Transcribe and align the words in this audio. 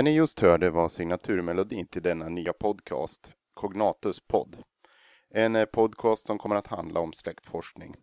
Det 0.00 0.04
ni 0.04 0.14
just 0.14 0.40
hörde 0.40 0.70
var 0.70 0.88
signaturmelodin 0.88 1.86
till 1.86 2.02
denna 2.02 2.28
nya 2.28 2.52
podcast, 2.52 3.32
Cognatus 3.54 4.20
podd. 4.20 4.56
En 5.30 5.56
eh, 5.56 5.64
podcast 5.64 6.26
som 6.26 6.38
kommer 6.38 6.56
att 6.56 6.66
handla 6.66 7.00
om 7.00 7.12
släktforskning. 7.12 7.96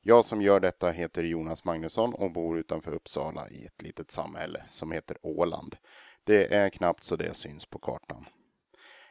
Jag 0.00 0.24
som 0.24 0.42
gör 0.42 0.60
detta 0.60 0.90
heter 0.90 1.24
Jonas 1.24 1.64
Magnusson 1.64 2.14
och 2.14 2.32
bor 2.32 2.58
utanför 2.58 2.92
Uppsala 2.94 3.48
i 3.48 3.66
ett 3.66 3.82
litet 3.82 4.10
samhälle 4.10 4.64
som 4.68 4.92
heter 4.92 5.16
Åland. 5.22 5.76
Det 6.24 6.54
är 6.54 6.68
knappt 6.68 7.04
så 7.04 7.16
det 7.16 7.34
syns 7.34 7.66
på 7.66 7.78
kartan. 7.78 8.24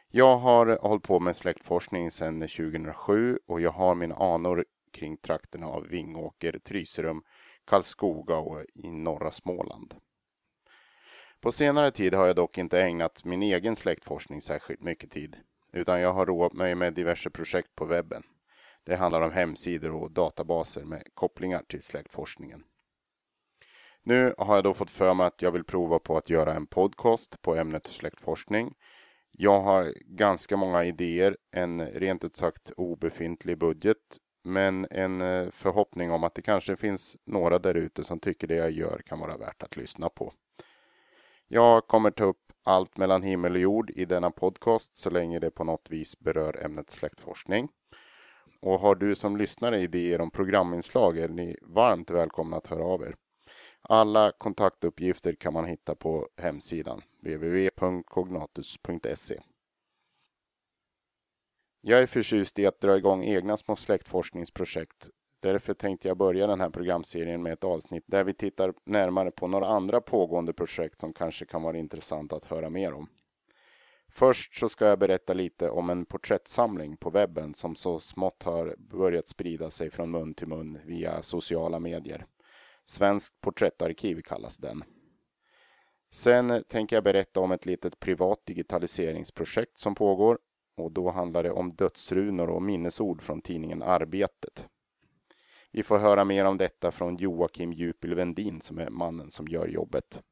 Jag 0.08 0.36
har 0.36 0.78
hållit 0.82 1.02
på 1.02 1.20
med 1.20 1.36
släktforskning 1.36 2.10
sedan 2.10 2.40
2007 2.40 3.38
och 3.46 3.60
jag 3.60 3.72
har 3.72 3.94
mina 3.94 4.14
anor 4.14 4.64
kring 4.92 5.16
trakterna 5.16 5.66
av 5.66 5.86
Vingåker, 5.86 6.58
Tryserum, 6.58 7.22
Karlskoga 7.64 8.36
och 8.36 8.64
i 8.74 8.90
norra 8.90 9.30
Småland. 9.30 9.94
På 11.40 11.52
senare 11.52 11.90
tid 11.90 12.14
har 12.14 12.26
jag 12.26 12.36
dock 12.36 12.58
inte 12.58 12.80
ägnat 12.80 13.24
min 13.24 13.42
egen 13.42 13.76
släktforskning 13.76 14.42
särskilt 14.42 14.82
mycket 14.82 15.10
tid, 15.10 15.36
utan 15.72 16.00
jag 16.00 16.12
har 16.12 16.26
roat 16.26 16.52
mig 16.52 16.74
med 16.74 16.94
diverse 16.94 17.30
projekt 17.30 17.74
på 17.76 17.84
webben. 17.84 18.22
Det 18.84 18.96
handlar 18.96 19.20
om 19.20 19.32
hemsidor 19.32 19.94
och 19.94 20.10
databaser 20.10 20.84
med 20.84 21.02
kopplingar 21.14 21.62
till 21.68 21.82
släktforskningen. 21.82 22.64
Nu 24.02 24.34
har 24.38 24.54
jag 24.54 24.64
då 24.64 24.74
fått 24.74 24.90
för 24.90 25.14
mig 25.14 25.26
att 25.26 25.42
jag 25.42 25.52
vill 25.52 25.64
prova 25.64 25.98
på 25.98 26.16
att 26.16 26.30
göra 26.30 26.54
en 26.54 26.66
podcast 26.66 27.42
på 27.42 27.56
ämnet 27.56 27.86
släktforskning. 27.86 28.74
Jag 29.30 29.60
har 29.60 29.94
ganska 30.06 30.56
många 30.56 30.84
idéer, 30.84 31.36
en 31.50 31.86
rent 31.86 32.24
ut 32.24 32.36
sagt 32.36 32.72
obefintlig 32.76 33.58
budget, 33.58 34.18
men 34.44 34.86
en 34.90 35.20
eh, 35.20 35.50
förhoppning 35.50 36.10
om 36.10 36.24
att 36.24 36.34
det 36.34 36.42
kanske 36.42 36.76
finns 36.76 37.16
några 37.26 37.58
där 37.58 37.74
ute 37.74 38.04
som 38.04 38.20
tycker 38.20 38.46
det 38.46 38.54
jag 38.54 38.70
gör 38.70 39.02
kan 39.06 39.18
vara 39.18 39.36
värt 39.36 39.62
att 39.62 39.76
lyssna 39.76 40.08
på. 40.08 40.32
Jag 41.52 41.86
kommer 41.86 42.10
ta 42.10 42.24
upp 42.24 42.52
allt 42.64 42.96
mellan 42.96 43.22
himmel 43.22 43.52
och 43.52 43.60
jord 43.60 43.90
i 43.90 44.04
denna 44.04 44.30
podcast 44.30 44.96
så 44.96 45.10
länge 45.10 45.38
det 45.38 45.50
på 45.50 45.64
något 45.64 45.90
vis 45.90 46.18
berör 46.18 46.64
ämnet 46.64 46.90
släktforskning. 46.90 47.68
Och 48.60 48.80
har 48.80 48.94
du 48.94 49.14
som 49.14 49.36
lyssnare 49.36 49.80
idéer 49.80 50.20
om 50.20 50.30
programinslag 50.30 51.18
är 51.18 51.28
ni 51.28 51.56
varmt 51.62 52.10
välkomna 52.10 52.56
att 52.56 52.66
höra 52.66 52.84
av 52.84 53.02
er. 53.02 53.16
Alla 53.80 54.32
kontaktuppgifter 54.38 55.34
kan 55.34 55.52
man 55.52 55.64
hitta 55.64 55.94
på 55.94 56.28
hemsidan 56.36 57.02
www.cognatus.se. 57.20 59.40
Jag 61.80 62.02
är 62.02 62.06
förtjust 62.06 62.58
i 62.58 62.66
att 62.66 62.80
dra 62.80 62.96
igång 62.96 63.24
egna 63.24 63.56
små 63.56 63.76
släktforskningsprojekt 63.76 65.10
Därför 65.40 65.74
tänkte 65.74 66.08
jag 66.08 66.16
börja 66.16 66.46
den 66.46 66.60
här 66.60 66.70
programserien 66.70 67.42
med 67.42 67.52
ett 67.52 67.64
avsnitt 67.64 68.04
där 68.06 68.24
vi 68.24 68.34
tittar 68.34 68.74
närmare 68.84 69.30
på 69.30 69.46
några 69.46 69.66
andra 69.66 70.00
pågående 70.00 70.52
projekt 70.52 71.00
som 71.00 71.12
kanske 71.12 71.44
kan 71.44 71.62
vara 71.62 71.76
intressant 71.76 72.32
att 72.32 72.44
höra 72.44 72.70
mer 72.70 72.92
om. 72.92 73.08
Först 74.08 74.56
så 74.56 74.68
ska 74.68 74.86
jag 74.86 74.98
berätta 74.98 75.32
lite 75.32 75.70
om 75.70 75.90
en 75.90 76.04
porträttsamling 76.04 76.96
på 76.96 77.10
webben 77.10 77.54
som 77.54 77.74
så 77.74 78.00
smått 78.00 78.42
har 78.42 78.76
börjat 78.78 79.28
sprida 79.28 79.70
sig 79.70 79.90
från 79.90 80.10
mun 80.10 80.34
till 80.34 80.48
mun 80.48 80.78
via 80.84 81.22
sociala 81.22 81.80
medier. 81.80 82.26
Svenskt 82.84 83.40
porträttarkiv 83.40 84.22
kallas 84.22 84.58
den. 84.58 84.84
Sen 86.12 86.64
tänker 86.68 86.96
jag 86.96 87.04
berätta 87.04 87.40
om 87.40 87.52
ett 87.52 87.66
litet 87.66 88.00
privat 88.00 88.46
digitaliseringsprojekt 88.46 89.78
som 89.78 89.94
pågår 89.94 90.38
och 90.76 90.92
då 90.92 91.10
handlar 91.10 91.42
det 91.42 91.50
om 91.50 91.74
dödsrunor 91.74 92.50
och 92.50 92.62
minnesord 92.62 93.22
från 93.22 93.42
tidningen 93.42 93.82
Arbetet. 93.82 94.68
Vi 95.72 95.82
får 95.82 95.98
höra 95.98 96.24
mer 96.24 96.44
om 96.44 96.58
detta 96.58 96.90
från 96.90 97.16
Joakim 97.16 97.72
Djupil 97.72 98.14
Vendin 98.14 98.60
som 98.60 98.78
är 98.78 98.90
mannen 98.90 99.30
som 99.30 99.48
gör 99.48 99.68
jobbet. 99.68 100.22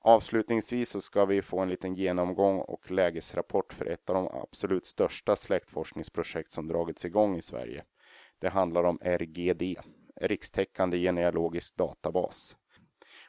Avslutningsvis 0.00 0.90
så 0.90 1.00
ska 1.00 1.24
vi 1.24 1.42
få 1.42 1.58
en 1.58 1.68
liten 1.68 1.94
genomgång 1.94 2.58
och 2.58 2.90
lägesrapport 2.90 3.72
för 3.72 3.86
ett 3.86 4.10
av 4.10 4.16
de 4.16 4.26
absolut 4.26 4.86
största 4.86 5.36
släktforskningsprojekt 5.36 6.52
som 6.52 6.68
dragits 6.68 7.04
igång 7.04 7.36
i 7.36 7.42
Sverige. 7.42 7.84
Det 8.38 8.48
handlar 8.48 8.84
om 8.84 8.98
RGD, 9.02 9.76
rikstäckande 10.20 10.98
genealogisk 10.98 11.76
databas. 11.76 12.56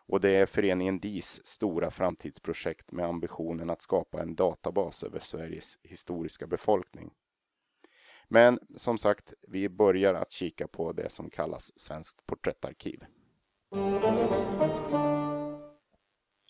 Och 0.08 0.22
det 0.22 0.30
är 0.30 0.46
föreningen 0.46 1.00
DIS 1.00 1.46
stora 1.46 1.92
framtidsprojekt 1.92 2.92
med 2.92 3.06
ambitionen 3.06 3.70
att 3.70 3.82
skapa 3.82 4.22
en 4.22 4.36
databas 4.36 5.04
över 5.04 5.20
Sveriges 5.20 5.80
historiska 5.84 6.48
befolkning. 6.48 7.12
Men 8.28 8.60
som 8.76 8.98
sagt, 8.98 9.34
vi 9.48 9.70
börjar 9.70 10.14
att 10.14 10.32
kika 10.32 10.68
på 10.68 10.92
det 10.92 11.10
som 11.10 11.30
kallas 11.30 11.80
Svenskt 11.80 12.26
porträttarkiv. 12.26 13.04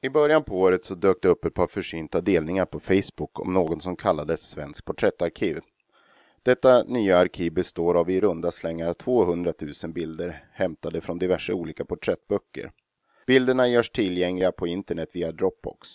I 0.02 0.10
början 0.10 0.44
på 0.44 0.60
året 0.60 0.86
så 0.86 0.96
dök 0.96 1.22
det 1.22 1.28
upp 1.28 1.46
ett 1.46 1.54
par 1.54 1.68
försynta 1.68 2.22
delningar 2.22 2.66
på 2.66 2.80
Facebook 2.80 3.40
om 3.40 3.54
någon 3.54 3.82
som 3.82 3.96
kallades 3.96 4.42
Svenskt 4.42 4.86
porträttarkiv. 4.86 5.60
Detta 6.44 6.84
nya 6.84 7.18
arkiv 7.18 7.54
består 7.54 7.98
av 7.98 8.10
i 8.10 8.22
runda 8.22 8.52
slängar 8.52 8.94
200 8.94 9.54
000 9.84 9.94
bilder 9.94 10.46
hämtade 10.52 11.02
från 11.02 11.20
diverse 11.20 11.54
olika 11.54 11.86
porträttböcker. 11.86 12.72
Bilderna 13.28 13.68
görs 13.68 13.90
tillgängliga 13.90 14.52
på 14.52 14.68
internet 14.68 15.10
via 15.14 15.32
Dropbox. 15.32 15.90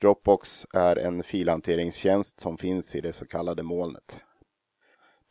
Dropbox 0.00 0.66
är 0.74 0.96
en 0.96 1.22
filhanteringstjänst 1.22 2.40
som 2.40 2.58
finns 2.58 2.94
i 2.94 3.00
det 3.00 3.12
så 3.12 3.26
kallade 3.26 3.62
molnet. 3.62 4.20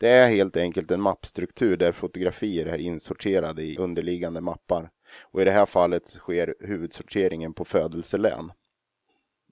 Det 0.01 0.09
är 0.09 0.29
helt 0.29 0.57
enkelt 0.57 0.91
en 0.91 1.01
mappstruktur 1.01 1.77
där 1.77 1.91
fotografier 1.91 2.65
är 2.65 2.77
insorterade 2.77 3.63
i 3.63 3.77
underliggande 3.77 4.41
mappar. 4.41 4.89
Och 5.21 5.41
i 5.41 5.45
det 5.45 5.51
här 5.51 5.65
fallet 5.65 6.07
sker 6.07 6.55
huvudsorteringen 6.59 7.53
på 7.53 7.65
födelselän. 7.65 8.51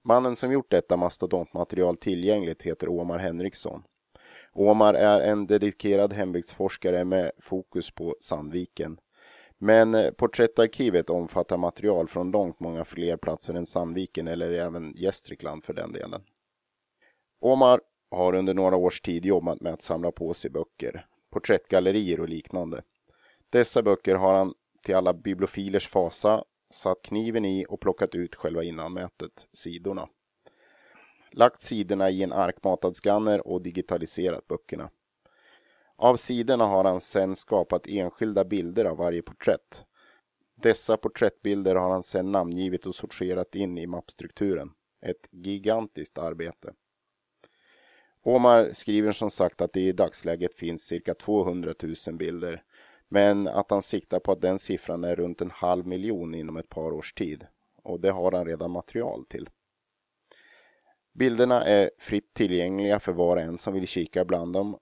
Mannen 0.04 0.36
som 0.36 0.52
gjort 0.52 0.70
detta 0.70 0.96
mastodontmaterial 0.96 1.96
tillgängligt 1.96 2.62
heter 2.62 2.88
Omar 2.88 3.18
Henriksson. 3.18 3.82
Omar 4.52 4.94
är 4.94 5.20
en 5.20 5.46
dedikerad 5.46 6.12
hembygdsforskare 6.12 7.04
med 7.04 7.32
fokus 7.38 7.90
på 7.90 8.16
Sandviken. 8.20 8.98
Men 9.58 9.94
eh, 9.94 10.10
porträttarkivet 10.10 11.10
omfattar 11.10 11.56
material 11.56 12.08
från 12.08 12.30
långt 12.30 12.60
många 12.60 12.84
fler 12.84 13.16
platser 13.16 13.54
än 13.54 13.66
Sandviken 13.66 14.28
eller 14.28 14.50
även 14.50 14.92
Gästrikland 14.96 15.64
för 15.64 15.72
den 15.72 15.92
delen. 15.92 16.22
Omar 17.40 17.80
har 18.10 18.34
under 18.34 18.54
några 18.54 18.76
års 18.76 19.00
tid 19.00 19.24
jobbat 19.24 19.60
med 19.60 19.72
att 19.72 19.82
samla 19.82 20.12
på 20.12 20.34
sig 20.34 20.50
böcker, 20.50 21.06
porträttgallerier 21.30 22.20
och 22.20 22.28
liknande. 22.28 22.82
Dessa 23.50 23.82
böcker 23.82 24.14
har 24.14 24.32
han 24.32 24.54
till 24.82 24.94
alla 24.94 25.14
bibliofilers 25.14 25.88
fasa 25.88 26.44
satt 26.70 27.02
kniven 27.02 27.44
i 27.44 27.66
och 27.68 27.80
plockat 27.80 28.14
ut 28.14 28.34
själva 28.34 28.64
innanmätet, 28.64 29.48
sidorna. 29.52 30.08
Lagt 31.32 31.62
sidorna 31.62 32.10
i 32.10 32.22
en 32.22 32.32
arkmatad 32.32 32.96
skanner 32.96 33.46
och 33.46 33.62
digitaliserat 33.62 34.48
böckerna. 34.48 34.90
Av 35.96 36.16
sidorna 36.16 36.66
har 36.66 36.84
han 36.84 37.00
sedan 37.00 37.36
skapat 37.36 37.86
enskilda 37.86 38.44
bilder 38.44 38.84
av 38.84 38.96
varje 38.96 39.22
porträtt. 39.22 39.84
Dessa 40.56 40.96
porträttbilder 40.96 41.74
har 41.74 41.90
han 41.90 42.02
sedan 42.02 42.32
namngivit 42.32 42.86
och 42.86 42.94
sorterat 42.94 43.54
in 43.54 43.78
i 43.78 43.86
mappstrukturen. 43.86 44.70
Ett 45.02 45.28
gigantiskt 45.30 46.18
arbete. 46.18 46.72
Omar 48.22 48.70
skriver 48.72 49.12
som 49.12 49.30
sagt 49.30 49.60
att 49.60 49.72
det 49.72 49.80
i 49.80 49.92
dagsläget 49.92 50.54
finns 50.54 50.82
cirka 50.82 51.14
200 51.14 51.74
000 52.06 52.16
bilder. 52.16 52.62
Men 53.08 53.48
att 53.48 53.70
han 53.70 53.82
siktar 53.82 54.20
på 54.20 54.32
att 54.32 54.40
den 54.40 54.58
siffran 54.58 55.04
är 55.04 55.16
runt 55.16 55.40
en 55.40 55.50
halv 55.50 55.86
miljon 55.86 56.34
inom 56.34 56.56
ett 56.56 56.68
par 56.68 56.92
års 56.92 57.12
tid. 57.12 57.46
Och 57.82 58.00
det 58.00 58.10
har 58.10 58.32
han 58.32 58.46
redan 58.46 58.70
material 58.70 59.24
till. 59.24 59.48
Bilderna 61.12 61.64
är 61.64 61.90
fritt 61.98 62.34
tillgängliga 62.34 63.00
för 63.00 63.12
var 63.12 63.36
och 63.36 63.42
en 63.42 63.58
som 63.58 63.74
vill 63.74 63.86
kika 63.86 64.24
bland 64.24 64.52
dem. 64.52 64.78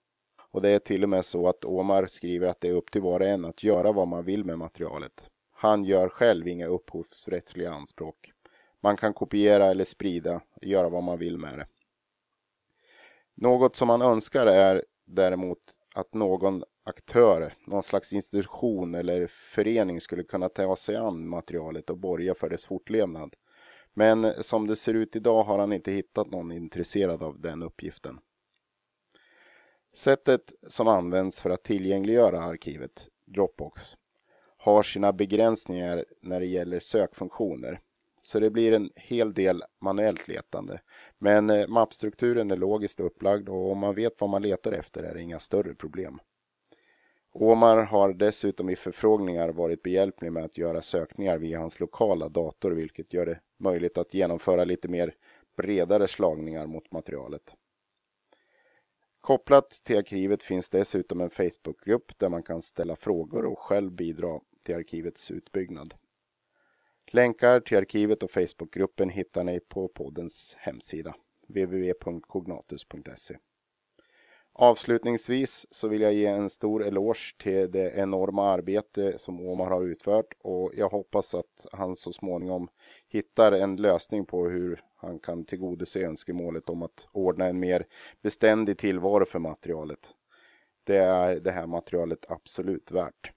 Och 0.50 0.62
det 0.62 0.68
är 0.68 0.78
till 0.78 1.02
och 1.02 1.08
med 1.08 1.24
så 1.24 1.48
att 1.48 1.64
Omar 1.64 2.06
skriver 2.06 2.46
att 2.46 2.60
det 2.60 2.68
är 2.68 2.72
upp 2.72 2.90
till 2.90 3.02
var 3.02 3.20
och 3.20 3.26
en 3.26 3.44
att 3.44 3.64
göra 3.64 3.92
vad 3.92 4.08
man 4.08 4.24
vill 4.24 4.44
med 4.44 4.58
materialet. 4.58 5.30
Han 5.52 5.84
gör 5.84 6.08
själv 6.08 6.48
inga 6.48 6.66
upphovsrättsliga 6.66 7.72
anspråk. 7.72 8.32
Man 8.80 8.96
kan 8.96 9.14
kopiera 9.14 9.66
eller 9.66 9.84
sprida, 9.84 10.40
göra 10.62 10.88
vad 10.88 11.02
man 11.02 11.18
vill 11.18 11.38
med 11.38 11.58
det. 11.58 11.66
Något 13.40 13.76
som 13.76 13.88
man 13.88 14.02
önskar 14.02 14.46
är 14.46 14.84
däremot 15.06 15.58
att 15.94 16.14
någon 16.14 16.62
aktör, 16.84 17.54
någon 17.66 17.82
slags 17.82 18.12
institution 18.12 18.94
eller 18.94 19.26
förening 19.26 20.00
skulle 20.00 20.22
kunna 20.22 20.48
ta 20.48 20.76
sig 20.76 20.96
an 20.96 21.28
materialet 21.28 21.90
och 21.90 21.98
borga 21.98 22.34
för 22.34 22.48
dess 22.48 22.66
fortlevnad. 22.66 23.34
Men 23.94 24.42
som 24.42 24.66
det 24.66 24.76
ser 24.76 24.94
ut 24.94 25.16
idag 25.16 25.42
har 25.42 25.58
han 25.58 25.72
inte 25.72 25.92
hittat 25.92 26.30
någon 26.30 26.52
intresserad 26.52 27.22
av 27.22 27.40
den 27.40 27.62
uppgiften. 27.62 28.18
Sättet 29.94 30.52
som 30.68 30.88
används 30.88 31.40
för 31.40 31.50
att 31.50 31.64
tillgängliggöra 31.64 32.40
arkivet, 32.40 33.08
Dropbox, 33.26 33.82
har 34.56 34.82
sina 34.82 35.12
begränsningar 35.12 36.04
när 36.22 36.40
det 36.40 36.46
gäller 36.46 36.80
sökfunktioner. 36.80 37.80
Så 38.28 38.40
det 38.40 38.50
blir 38.50 38.72
en 38.72 38.90
hel 38.96 39.34
del 39.34 39.62
manuellt 39.80 40.28
letande. 40.28 40.80
Men 41.18 41.50
eh, 41.50 41.68
mappstrukturen 41.68 42.50
är 42.50 42.56
logiskt 42.56 43.00
upplagd 43.00 43.48
och 43.48 43.72
om 43.72 43.78
man 43.78 43.94
vet 43.94 44.20
vad 44.20 44.30
man 44.30 44.42
letar 44.42 44.72
efter 44.72 45.02
är 45.02 45.14
det 45.14 45.22
inga 45.22 45.38
större 45.38 45.74
problem. 45.74 46.18
Omar 47.32 47.76
har 47.76 48.12
dessutom 48.12 48.70
i 48.70 48.76
förfrågningar 48.76 49.48
varit 49.48 49.82
behjälplig 49.82 50.32
med 50.32 50.44
att 50.44 50.58
göra 50.58 50.82
sökningar 50.82 51.38
via 51.38 51.58
hans 51.58 51.80
lokala 51.80 52.28
dator 52.28 52.70
vilket 52.70 53.12
gör 53.12 53.26
det 53.26 53.40
möjligt 53.58 53.98
att 53.98 54.14
genomföra 54.14 54.64
lite 54.64 54.88
mer 54.88 55.14
bredare 55.56 56.08
slagningar 56.08 56.66
mot 56.66 56.92
materialet. 56.92 57.54
Kopplat 59.20 59.70
till 59.70 59.98
arkivet 59.98 60.42
finns 60.42 60.70
dessutom 60.70 61.20
en 61.20 61.30
Facebookgrupp 61.30 62.18
där 62.18 62.28
man 62.28 62.42
kan 62.42 62.62
ställa 62.62 62.96
frågor 62.96 63.44
och 63.44 63.58
själv 63.58 63.92
bidra 63.92 64.40
till 64.64 64.74
arkivets 64.74 65.30
utbyggnad. 65.30 65.94
Länkar 67.10 67.60
till 67.60 67.78
arkivet 67.78 68.22
och 68.22 68.30
Facebookgruppen 68.30 69.10
hittar 69.10 69.44
ni 69.44 69.60
på 69.60 69.88
poddens 69.88 70.56
hemsida 70.58 71.14
www.cognatus.se. 71.48 73.36
Avslutningsvis 74.52 75.66
så 75.70 75.88
vill 75.88 76.00
jag 76.00 76.14
ge 76.14 76.26
en 76.26 76.50
stor 76.50 76.86
eloge 76.86 77.34
till 77.38 77.70
det 77.70 77.94
enorma 77.96 78.50
arbete 78.50 79.18
som 79.18 79.48
Omar 79.48 79.66
har 79.66 79.84
utfört 79.84 80.34
och 80.38 80.72
jag 80.74 80.88
hoppas 80.88 81.34
att 81.34 81.66
han 81.72 81.96
så 81.96 82.12
småningom 82.12 82.68
hittar 83.08 83.52
en 83.52 83.76
lösning 83.76 84.26
på 84.26 84.48
hur 84.48 84.82
han 84.96 85.18
kan 85.18 85.44
tillgodose 85.44 86.00
önskemålet 86.00 86.68
om 86.68 86.82
att 86.82 87.08
ordna 87.12 87.46
en 87.46 87.60
mer 87.60 87.86
beständig 88.22 88.78
tillvaro 88.78 89.24
för 89.24 89.38
materialet. 89.38 90.14
Det 90.84 90.98
är 90.98 91.40
det 91.40 91.50
här 91.50 91.66
materialet 91.66 92.24
absolut 92.28 92.90
värt. 92.90 93.32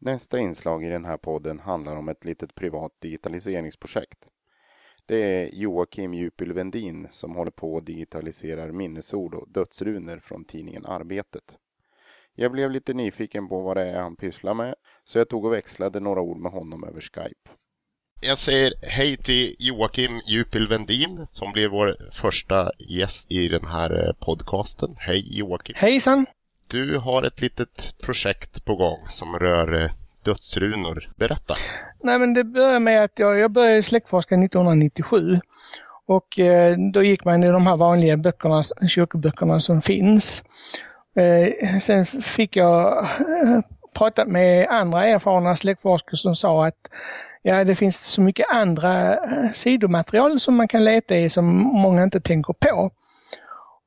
Nästa 0.00 0.38
inslag 0.38 0.84
i 0.84 0.88
den 0.88 1.04
här 1.04 1.16
podden 1.16 1.58
handlar 1.58 1.96
om 1.96 2.08
ett 2.08 2.24
litet 2.24 2.54
privat 2.54 2.92
digitaliseringsprojekt. 2.98 4.28
Det 5.06 5.16
är 5.16 5.54
Joakim 5.54 6.14
Jupil 6.14 6.52
Vendin 6.52 7.08
som 7.10 7.34
håller 7.34 7.50
på 7.50 7.74
och 7.74 7.82
digitaliserar 7.82 8.72
minnesord 8.72 9.34
och 9.34 9.48
dödsrunor 9.48 10.18
från 10.18 10.44
tidningen 10.44 10.86
Arbetet. 10.86 11.58
Jag 12.34 12.52
blev 12.52 12.70
lite 12.70 12.94
nyfiken 12.94 13.48
på 13.48 13.60
vad 13.60 13.76
det 13.76 13.84
är 13.84 14.00
han 14.00 14.16
pysslar 14.16 14.54
med, 14.54 14.74
så 15.04 15.18
jag 15.18 15.28
tog 15.28 15.44
och 15.44 15.52
växlade 15.52 16.00
några 16.00 16.20
ord 16.20 16.38
med 16.38 16.52
honom 16.52 16.84
över 16.84 17.00
Skype. 17.00 17.50
Jag 18.20 18.38
säger 18.38 18.72
hej 18.82 19.16
till 19.16 19.56
Joakim 19.58 20.20
Jupil 20.26 20.68
Vendin 20.68 21.26
som 21.32 21.52
blir 21.52 21.68
vår 21.68 21.96
första 22.12 22.70
gäst 22.78 23.30
i 23.30 23.48
den 23.48 23.64
här 23.64 24.06
eh, 24.06 24.12
podcasten. 24.26 24.94
Hej 24.98 25.38
Joakim! 25.38 25.74
Hejsan! 25.78 26.26
Du 26.70 26.98
har 26.98 27.22
ett 27.22 27.40
litet 27.40 27.94
projekt 28.02 28.64
på 28.64 28.76
gång 28.76 28.98
som 29.08 29.38
rör 29.38 29.82
eh, 29.82 29.90
dödsrunor. 30.24 31.12
Berätta! 31.16 31.54
Nej 32.02 32.18
men 32.18 32.34
det 32.34 32.44
började 32.44 32.80
med 32.80 33.04
att 33.04 33.18
jag, 33.18 33.38
jag 33.38 33.50
började 33.50 33.82
släktforska 33.82 34.34
1997. 34.34 35.40
Och 36.06 36.38
eh, 36.38 36.76
då 36.92 37.02
gick 37.02 37.24
man 37.24 37.44
i 37.44 37.46
de 37.46 37.66
här 37.66 37.76
vanliga 37.76 38.16
böckerna, 38.16 38.62
kyrkoböckerna 38.88 39.60
som 39.60 39.82
finns. 39.82 40.44
Eh, 41.16 41.78
sen 41.78 42.06
fick 42.06 42.56
jag 42.56 43.04
eh, 43.04 43.60
prata 43.94 44.24
med 44.24 44.68
andra 44.68 45.06
erfarna 45.06 45.56
släktforskare 45.56 46.16
som 46.16 46.36
sa 46.36 46.66
att 46.66 46.90
ja, 47.42 47.64
det 47.64 47.74
finns 47.74 48.00
så 48.00 48.20
mycket 48.20 48.46
andra 48.50 49.14
eh, 49.14 49.52
sidomaterial 49.52 50.40
som 50.40 50.54
man 50.54 50.68
kan 50.68 50.84
leta 50.84 51.16
i 51.16 51.30
som 51.30 51.46
många 51.56 52.02
inte 52.02 52.20
tänker 52.20 52.52
på. 52.52 52.90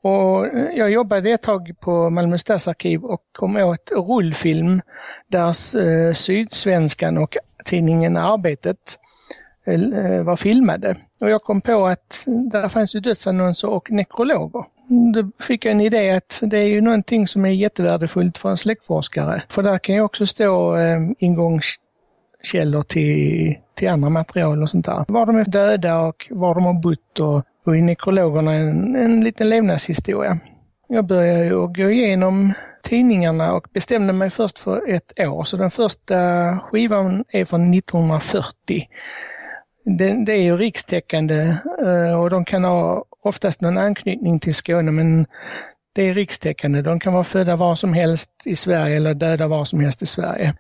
Och 0.02 0.48
eh, 0.48 0.78
jag 0.78 0.92
jobbade 0.92 1.30
ett 1.30 1.42
tag 1.42 1.72
på 1.80 2.10
Malmö 2.10 2.38
stadsarkiv 2.38 3.04
och 3.04 3.22
kom 3.32 3.56
åt 3.56 3.92
rullfilm 3.92 4.82
där 5.28 5.78
eh, 5.80 6.14
Sydsvenskan 6.14 7.18
och 7.18 7.38
tidningen 7.66 8.18
Arbetet 8.18 9.00
eh, 9.66 9.82
eh, 9.82 10.24
var 10.24 10.36
filmade. 10.36 10.98
Och 11.20 11.30
jag 11.30 11.42
kom 11.42 11.62
på 11.62 11.88
att 11.88 12.26
där 12.52 12.70
fanns 12.70 12.96
ju 12.96 13.00
dödsannonser 13.00 13.70
och 13.70 13.92
nekrologer. 13.92 14.66
Då 15.14 15.32
fick 15.44 15.66
jag 15.66 15.72
en 15.72 15.82
idé 15.82 16.12
att 16.12 16.40
det 16.44 16.58
är 16.58 16.68
ju 16.68 16.82
någonting 16.82 17.28
som 17.28 17.46
är 17.46 17.50
jättevärdefullt 17.50 18.38
för 18.38 18.50
en 18.50 18.58
släktforskare. 18.58 19.42
För 19.50 19.64
där 19.64 19.78
kan 19.78 19.96
ju 19.96 20.02
också 20.02 20.26
stå 20.26 20.78
eh, 20.78 21.00
ingångskällor 21.20 22.84
till, 22.84 23.56
till 23.74 23.90
andra 23.90 24.10
material 24.10 24.64
och 24.64 24.70
sånt 24.70 24.86
där. 24.86 25.06
Var 25.08 25.26
de 25.26 25.38
är 25.38 25.46
döda 25.46 26.00
och 26.00 26.28
var 26.32 26.56
de 26.56 26.64
har 26.64 26.82
bott 26.82 27.20
och 27.20 27.46
och 27.66 27.78
i 27.78 27.82
nekrologerna 27.82 28.54
en, 28.54 28.96
en 28.96 29.22
liten 29.22 29.50
levnadshistoria. 29.50 30.40
Jag 30.88 31.06
började 31.06 31.46
ju 31.46 31.68
gå 31.68 31.92
igenom 31.92 32.54
tidningarna 32.84 33.54
och 33.54 33.68
bestämde 33.74 34.14
mig 34.14 34.30
först 34.30 34.60
för 34.60 34.90
ett 34.90 35.20
år. 35.20 35.44
Så 35.44 35.58
den 35.58 35.72
första 35.72 36.16
skivan 36.60 37.26
är 37.30 37.46
från 37.46 37.74
1940. 37.74 38.88
Det, 39.86 40.26
det 40.26 40.34
är 40.34 40.44
ju 40.44 40.58
rikstäckande 40.58 41.56
eh, 41.86 42.20
och 42.22 42.30
de 42.30 42.46
kan 42.46 42.64
ha 42.64 43.06
oftast 43.24 43.62
någon 43.62 43.78
anknytning 43.78 44.40
till 44.40 44.56
Skåne 44.56 44.92
men 44.92 45.26
det 45.96 46.10
är 46.10 46.14
rikstäckande. 46.14 46.82
De 46.82 47.00
kan 47.00 47.14
vara 47.14 47.24
födda 47.24 47.56
var 47.56 47.76
som 47.76 47.94
helst 47.94 48.32
i 48.46 48.56
Sverige 48.56 48.96
eller 48.96 49.14
döda 49.14 49.48
var 49.48 49.66
som 49.66 49.80
helst 49.80 50.02
i 50.02 50.06
Sverige. 50.06 50.54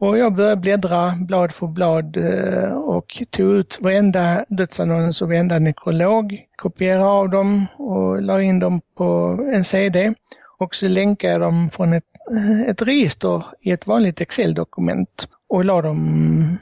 Och 0.00 0.18
jag 0.18 0.34
började 0.34 0.56
bläddra 0.56 1.14
blad 1.18 1.52
för 1.52 1.66
blad 1.66 2.16
eh, 2.16 2.72
och 2.72 3.22
tog 3.30 3.52
ut 3.52 3.78
varenda 3.80 4.44
dödsannons 4.48 5.22
och 5.22 5.28
varenda 5.28 5.58
nekrolog, 5.58 6.40
kopierade 6.56 7.04
av 7.04 7.28
dem 7.28 7.66
och 7.76 8.22
la 8.22 8.42
in 8.42 8.58
dem 8.58 8.80
på 8.96 9.38
en 9.52 9.64
CD. 9.64 10.14
Och 10.58 10.74
så 10.74 10.88
länkade 10.88 11.32
jag 11.32 11.40
dem 11.40 11.70
från 11.70 11.92
ett, 11.92 12.04
eh, 12.30 12.68
ett 12.70 12.82
register 12.82 13.44
i 13.60 13.70
ett 13.70 13.86
vanligt 13.86 14.20
Excel-dokument 14.20 15.28
och 15.48 15.64
la 15.64 15.82
dem 15.82 16.58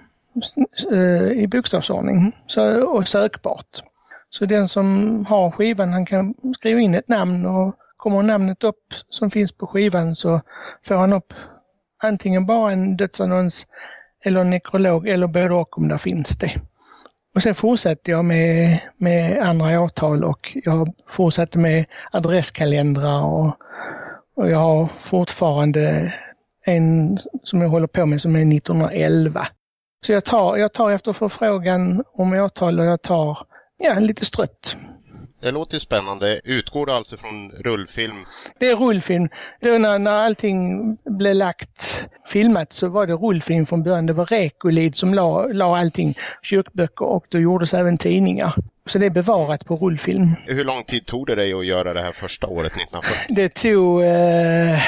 eh, 0.93 1.33
i 1.33 1.49
bokstavsordning 1.49 2.33
så, 2.47 2.87
och 2.87 3.09
sökbart. 3.09 3.83
Så 4.31 4.47
den 4.47 4.69
som 4.69 5.27
har 5.29 5.51
skivan 5.51 5.93
han 5.93 6.07
kan 6.07 6.35
skriva 6.57 6.81
in 6.81 6.95
ett 6.95 7.09
namn 7.09 7.47
och 7.47 7.77
kommer 7.97 8.23
namnet 8.23 8.65
upp 8.65 8.95
som 9.09 9.31
finns 9.31 9.53
på 9.53 9.67
skivan 9.67 10.15
så 10.15 10.41
får 10.83 10.95
han 10.95 11.13
upp 11.13 11.35
antingen 12.03 12.47
bara 12.47 12.73
en 12.73 12.97
dödsannons 12.97 13.67
eller 14.25 14.41
en 14.41 14.51
nekrolog 14.51 15.09
eller 15.09 15.27
både 15.27 15.55
och 15.55 15.79
om 15.79 15.89
det 15.89 15.99
finns 15.99 16.39
det. 16.39 16.53
Och 17.35 17.43
sen 17.43 17.55
fortsatte 17.55 18.11
jag 18.11 18.25
med, 18.25 18.81
med 18.97 19.43
andra 19.43 19.81
årtal 19.81 20.25
och 20.25 20.57
jag 20.65 20.95
fortsatte 21.09 21.59
med 21.59 21.85
adresskalendrar 22.11 23.23
och, 23.23 23.57
och 24.37 24.51
jag 24.51 24.59
har 24.59 24.87
fortfarande 24.87 26.13
en 26.65 27.19
som 27.43 27.61
jag 27.61 27.69
håller 27.69 27.87
på 27.87 28.07
med 28.07 28.21
som 28.21 28.37
är 28.37 28.57
1911. 28.57 29.47
Så 30.07 30.13
jag 30.13 30.25
tar, 30.25 30.57
jag 30.57 30.73
tar 30.73 30.91
efter 30.91 31.13
förfrågan 31.13 32.05
om 32.13 32.33
årtal 32.33 32.81
och 32.81 32.87
jag 32.87 33.03
tar 33.03 33.39
ja, 33.79 33.99
lite 33.99 34.25
strött. 34.25 34.77
Det 35.43 35.51
låter 35.51 35.79
spännande. 35.79 36.41
Utgår 36.45 36.87
det 36.87 36.95
alltså 36.95 37.17
från 37.17 37.51
rullfilm? 37.51 38.25
Det 38.59 38.71
är 38.71 38.77
rullfilm. 38.77 39.29
Då 39.61 39.79
när, 39.79 39.99
när 39.99 40.19
allting 40.19 40.97
blev 41.05 41.35
lagt, 41.35 42.09
filmat, 42.27 42.73
så 42.73 42.89
var 42.89 43.07
det 43.07 43.13
rullfilm 43.13 43.67
från 43.67 43.83
början. 43.83 44.07
Det 44.07 44.13
var 44.13 44.27
Rekolid 44.27 44.97
som 44.97 45.15
la, 45.15 45.47
la 45.47 45.79
allting, 45.79 46.15
kyrkböcker 46.43 47.05
och 47.05 47.27
då 47.29 47.39
gjordes 47.39 47.75
även 47.75 47.99
tidningar. 47.99 48.55
Så 48.87 48.99
det 48.99 49.07
är 49.07 49.11
bevarat 49.11 49.67
på 49.67 49.77
rullfilm. 49.77 50.35
Hur 50.47 50.65
lång 50.65 50.85
tid 50.85 51.07
tog 51.07 51.27
det 51.27 51.35
dig 51.35 51.53
att 51.53 51.67
göra 51.67 51.95
det 51.95 52.03
här 52.03 52.13
första 52.13 52.47
året 52.47 52.73
1940? 52.73 53.19
Det 53.29 53.55
tog... 53.55 54.03
Eh, 54.03 54.79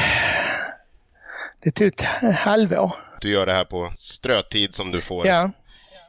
det 1.60 1.70
tog 1.70 1.88
ett 1.88 2.02
halvår. 2.36 2.96
Du 3.20 3.30
gör 3.30 3.46
det 3.46 3.52
här 3.54 3.64
på 3.64 3.92
strötid 3.98 4.74
som 4.74 4.90
du 4.90 5.00
får? 5.00 5.26
Ja. 5.26 5.50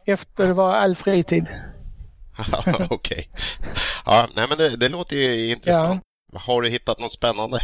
Efter 0.06 0.48
det 0.48 0.54
var 0.54 0.74
all 0.74 0.96
fritid. 0.96 1.48
Okej. 2.68 2.88
Okay. 2.90 3.24
Ja, 4.06 4.28
nej 4.36 4.48
men 4.50 4.58
det, 4.58 4.76
det 4.76 4.90
låter 4.90 5.16
ju 5.16 5.52
intressant. 5.52 6.04
Har 6.36 6.62
du 6.62 6.70
hittat 6.70 7.00
något 7.00 7.12
spännande? 7.12 7.60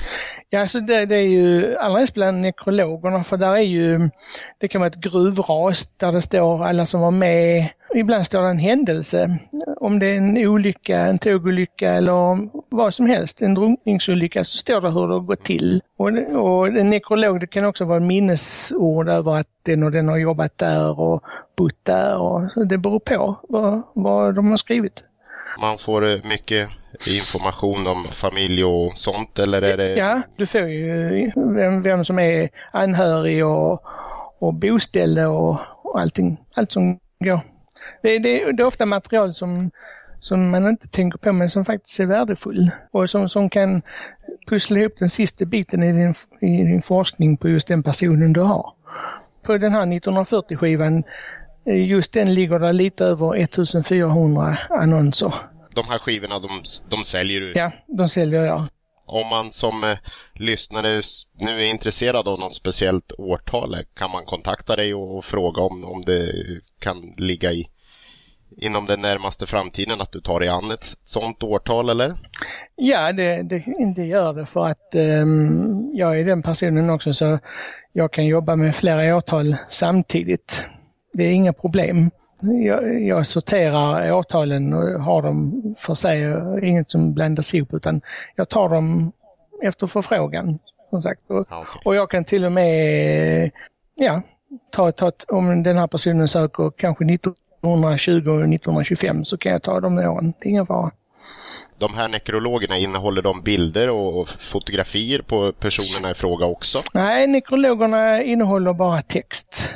Ja, 0.50 0.62
alltså 0.62 0.80
det, 0.80 1.06
det 1.06 1.16
är 1.16 1.28
ju 1.28 1.76
allra 1.76 2.06
bland 2.14 2.42
nekrologerna 2.42 3.24
för 3.24 3.38
där 3.38 3.54
är 3.54 3.60
ju, 3.60 4.10
det 4.58 4.68
kan 4.68 4.82
vara 4.82 4.88
ett 4.88 5.02
gruvras 5.02 5.98
där 5.98 6.12
det 6.12 6.22
står 6.22 6.66
alla 6.66 6.86
som 6.86 7.02
var 7.02 7.12
med. 7.12 7.70
Ibland 7.96 8.26
står 8.26 8.42
det 8.42 8.50
en 8.50 8.58
händelse, 8.58 9.38
om 9.78 10.00
det 10.00 10.06
är 10.06 10.18
en 10.18 10.38
olycka, 10.38 11.00
en 11.00 11.18
tågolycka 11.18 11.94
eller 11.94 12.50
vad 12.70 12.94
som 12.94 13.06
helst, 13.06 13.42
en 13.42 13.54
drunkningsolycka, 13.54 14.46
så 14.46 14.58
står 14.58 14.82
det 14.82 14.92
hur 14.92 15.08
det 15.08 15.14
har 15.14 15.20
gått 15.20 15.44
till. 15.44 15.82
Och, 15.98 16.08
och 16.36 16.68
en 16.68 16.90
nekrolog, 16.90 17.40
det 17.40 17.48
kan 17.48 17.66
också 17.66 17.86
vara 17.86 18.00
minnesord 18.00 19.10
över 19.10 19.36
att 19.36 19.48
den 19.64 19.84
och 19.84 19.92
den 19.92 20.08
har 20.08 20.18
jobbat 20.18 20.58
där 20.58 21.00
och 21.00 21.24
bott 21.58 21.86
där. 21.86 22.18
Och, 22.18 22.52
så 22.52 22.64
det 22.64 22.78
beror 22.78 23.00
på 23.00 23.40
vad, 23.50 23.82
vad 23.94 24.36
de 24.36 24.50
har 24.50 24.58
skrivit. 24.58 25.04
Man 25.62 25.78
får 25.78 26.12
eh, 26.12 26.18
mycket 26.24 26.70
information 27.08 27.88
om 27.88 28.04
familj 28.04 28.64
och 28.64 28.98
sånt 28.98 29.40
eller 29.40 29.62
är 29.62 29.78
det? 29.78 29.94
Ja, 29.94 30.22
du 30.36 30.46
får 30.46 30.62
ju 30.62 31.32
vem, 31.36 31.82
vem 31.82 32.06
som 32.06 32.20
är 32.20 32.50
anhörig 32.72 33.46
och, 33.46 33.84
och 34.40 34.54
boställe 34.54 35.26
och, 35.26 35.58
och 35.84 36.00
allting. 36.00 36.38
Allt 36.56 36.72
som 36.72 37.00
går. 37.20 37.42
Det, 38.02 38.20
det, 38.20 38.52
det 38.52 38.64
är 38.64 38.68
ofta 38.68 38.86
material 38.86 39.34
som, 39.34 39.72
som 40.20 40.50
man 40.50 40.68
inte 40.68 40.88
tänker 40.88 41.18
på 41.18 41.34
men 41.34 41.50
som 41.50 41.66
faktiskt 41.66 42.00
är 42.00 42.06
värdefull 42.06 42.72
och 42.92 43.10
som, 43.10 43.30
som 43.30 43.50
kan 43.50 43.82
pussla 44.50 44.80
ihop 44.80 44.94
den 45.00 45.10
sista 45.10 45.46
biten 45.46 45.84
i 45.84 45.92
din, 45.92 46.14
i 46.52 46.64
din 46.64 46.82
forskning 46.82 47.38
på 47.38 47.50
just 47.50 47.68
den 47.68 47.84
personen 47.84 48.34
du 48.34 48.42
har. 48.42 48.74
På 49.44 49.58
den 49.58 49.74
här 49.74 49.86
1940-skivan 49.86 51.04
just 51.66 52.14
den 52.14 52.34
ligger 52.34 52.60
där 52.60 52.74
lite 52.74 53.06
över 53.06 53.38
1400 53.38 54.58
annonser. 54.70 55.34
De 55.74 55.88
här 55.88 56.00
skivorna, 56.00 56.40
de, 56.40 56.50
de 56.90 57.04
säljer 57.04 57.42
du? 57.42 57.54
Ja, 57.56 57.72
de 57.88 58.10
säljer 58.10 58.46
jag. 58.46 58.64
Om 59.06 59.28
man 59.28 59.52
som 59.52 59.84
eh, 59.84 59.98
lyssnare 60.34 61.02
nu 61.34 61.62
är 61.62 61.66
intresserad 61.66 62.28
av 62.28 62.40
något 62.40 62.56
speciellt 62.56 63.12
årtal, 63.18 63.76
kan 63.94 64.12
man 64.12 64.26
kontakta 64.26 64.76
dig 64.76 64.94
och, 64.94 65.18
och 65.18 65.26
fråga 65.26 65.62
om, 65.62 65.84
om 65.84 66.06
det 66.06 66.34
kan 66.80 67.14
ligga 67.18 67.52
i 67.52 67.70
inom 68.58 68.86
den 68.86 69.02
närmaste 69.02 69.48
framtiden 69.48 70.02
att 70.02 70.12
du 70.12 70.22
tar 70.22 70.40
dig 70.40 70.50
an 70.50 70.72
ett 70.72 70.98
sådant 71.06 71.44
årtal 71.44 71.90
eller? 71.90 72.18
Ja, 72.76 73.12
det, 73.12 73.42
det, 73.42 73.64
det 73.96 74.06
gör 74.06 74.34
det 74.34 74.46
för 74.46 74.66
att 74.68 74.96
um, 74.96 75.92
jag 75.94 76.20
är 76.20 76.26
den 76.26 76.44
personen 76.44 76.90
också 76.90 77.14
så 77.14 77.40
jag 77.94 78.14
kan 78.14 78.26
jobba 78.26 78.56
med 78.56 78.76
flera 78.76 79.18
årtal 79.18 79.56
samtidigt. 79.70 80.66
Det 81.14 81.24
är 81.24 81.32
inga 81.32 81.54
problem. 81.54 82.12
Jag, 82.42 83.02
jag 83.02 83.28
sorterar 83.28 84.12
årtalen 84.12 84.74
och 84.74 85.04
har 85.04 85.22
dem 85.22 85.62
för 85.78 85.94
sig, 85.94 86.36
inget 86.64 86.90
som 86.90 87.14
blandas 87.14 87.54
ihop 87.54 87.74
utan 87.74 88.02
jag 88.36 88.50
tar 88.50 88.70
dem 88.70 89.12
efter 89.64 89.88
förfrågan. 89.88 90.60
Som 90.90 91.02
sagt. 91.02 91.22
Och, 91.30 91.40
okay. 91.40 91.64
och 91.86 91.96
jag 91.96 92.10
kan 92.10 92.24
till 92.26 92.46
och 92.46 92.52
med 92.52 93.52
ja, 93.96 94.22
ta, 94.72 94.92
ta, 94.92 95.12
om 95.28 95.64
den 95.64 95.78
här 95.78 95.88
personen 95.88 96.28
söker 96.28 96.72
kanske 96.78 97.06
19 97.06 97.34
1920 97.62 98.30
och 98.30 98.40
1925 98.40 99.26
så 99.26 99.38
kan 99.38 99.52
jag 99.52 99.64
ta 99.64 99.80
de 99.80 99.98
åren. 99.98 100.34
Det 100.40 100.48
är 100.48 100.50
ingen 100.50 100.66
fara. 100.66 100.92
De 101.78 101.94
här 101.94 102.08
nekrologerna, 102.08 102.78
innehåller 102.78 103.22
de 103.22 103.42
bilder 103.42 103.90
och 103.90 104.30
fotografier 104.30 105.22
på 105.22 105.52
personerna 105.52 106.12
i 106.12 106.14
fråga 106.14 106.46
också? 106.46 106.80
Nej, 106.94 107.28
nekrologerna 107.28 108.22
innehåller 108.22 108.74
bara 108.74 109.02
text. 109.02 109.70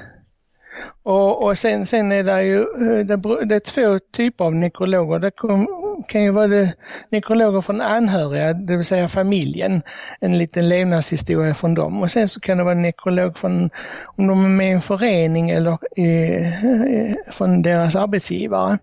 Och, 1.03 1.43
och 1.43 1.57
sen, 1.57 1.85
sen 1.85 2.11
är 2.11 2.23
det 2.23 2.43
ju 2.43 2.59
eh, 2.59 3.05
det, 3.05 3.45
det 3.45 3.55
är 3.55 3.59
två 3.59 3.99
typer 4.13 4.45
av 4.45 4.55
nekrologer. 4.55 5.19
Det 5.19 5.31
kom, 5.31 5.67
kan 6.07 6.23
ju 6.23 6.31
vara 6.31 6.47
det, 6.47 6.73
nekrologer 7.09 7.61
från 7.61 7.81
anhöriga, 7.81 8.53
det 8.53 8.75
vill 8.75 8.85
säga 8.85 9.07
familjen. 9.07 9.81
En 10.19 10.37
liten 10.37 10.69
levnadshistoria 10.69 11.53
från 11.53 11.73
dem. 11.73 12.01
Och 12.01 12.11
sen 12.11 12.27
så 12.27 12.39
kan 12.39 12.57
det 12.57 12.63
vara 12.63 12.75
nekrolog 12.75 13.37
från, 13.37 13.69
om 14.05 14.27
de 14.27 14.45
är 14.45 14.49
med 14.49 14.67
i 14.67 14.71
en 14.71 14.81
förening 14.81 15.49
eller 15.49 15.71
eh, 15.71 17.13
från 17.31 17.61
deras 17.61 17.95
arbetsgivare. 17.95 18.77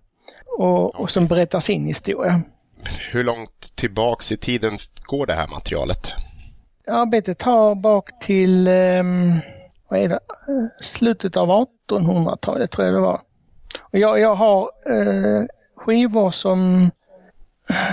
Och, 0.58 1.00
och 1.00 1.10
som 1.10 1.26
berättar 1.26 1.60
sin 1.60 1.86
historia. 1.86 2.42
Hur 3.10 3.24
långt 3.24 3.76
tillbaks 3.76 4.32
i 4.32 4.36
tiden 4.36 4.78
går 5.02 5.26
det 5.26 5.32
här 5.32 5.48
materialet? 5.48 6.12
Arbetet 6.86 7.38
tar 7.38 7.74
bak 7.74 8.10
till 8.20 8.68
um, 8.68 9.40
vad 9.92 10.00
är 10.00 10.08
det, 10.08 10.14
eh, 10.14 10.68
slutet 10.80 11.36
av 11.36 11.48
1800-talet 11.90 12.70
tror 12.70 12.86
jag 12.86 12.94
det 12.94 13.00
var. 13.00 13.20
Och 13.82 13.98
jag, 13.98 14.20
jag 14.20 14.34
har 14.34 14.70
eh, 14.86 15.44
skivor 15.76 16.30
som 16.30 16.90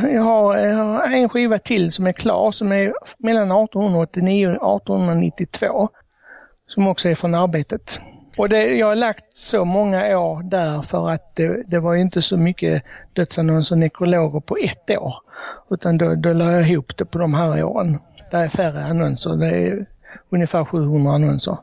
jag 0.03 0.21
har, 0.21 0.57
jag 0.57 0.75
har, 0.75 1.07
en 1.07 1.29
skiva 1.29 1.57
till 1.57 1.91
som 1.91 2.07
är 2.07 2.11
klar 2.11 2.51
som 2.51 2.71
är 2.71 2.93
mellan 3.17 3.51
1889 3.51 4.47
och 4.47 4.81
1892. 4.81 5.89
Som 6.67 6.87
också 6.87 7.09
är 7.09 7.15
från 7.15 7.35
arbetet. 7.35 8.01
Och 8.37 8.49
det, 8.49 8.77
jag 8.77 8.87
har 8.87 8.95
lagt 8.95 9.33
så 9.33 9.65
många 9.65 10.19
år 10.19 10.43
där 10.43 10.81
för 10.81 11.09
att 11.09 11.35
det, 11.35 11.63
det 11.67 11.79
var 11.79 11.95
inte 11.95 12.21
så 12.21 12.37
mycket 12.37 12.83
dödsannonser 13.13 13.75
och 13.75 13.79
nekrologer 13.79 14.39
på 14.39 14.55
ett 14.55 14.97
år. 14.97 15.13
Utan 15.69 15.97
då, 15.97 16.15
då 16.15 16.33
la 16.33 16.51
jag 16.51 16.69
ihop 16.69 16.97
det 16.97 17.05
på 17.05 17.17
de 17.19 17.33
här 17.33 17.63
åren. 17.63 17.99
Det 18.31 18.37
är 18.37 18.49
färre 18.49 18.85
annonser. 18.85 19.35
Det 19.35 19.47
är 19.47 19.85
ungefär 20.29 20.65
700 20.65 21.11
annonser. 21.11 21.57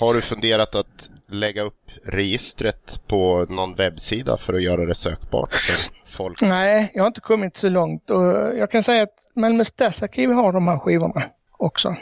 Har 0.00 0.14
du 0.14 0.22
funderat 0.22 0.74
att 0.74 1.10
lägga 1.28 1.62
upp 1.62 1.90
registret 2.04 3.00
på 3.06 3.46
någon 3.48 3.74
webbsida 3.74 4.36
för 4.36 4.54
att 4.54 4.62
göra 4.62 4.84
det 4.84 4.94
sökbart 4.94 5.54
för 5.54 5.76
folk? 6.06 6.42
Nej, 6.42 6.90
jag 6.94 7.02
har 7.02 7.06
inte 7.06 7.20
kommit 7.20 7.56
så 7.56 7.68
långt 7.68 8.10
och 8.10 8.26
jag 8.58 8.70
kan 8.70 8.82
säga 8.82 9.02
att 9.02 9.30
Malmö 9.34 9.64
stadsarkiv 9.64 10.30
har 10.30 10.52
de 10.52 10.68
här 10.68 10.78
skivorna 10.78 11.22
också. 11.58 11.96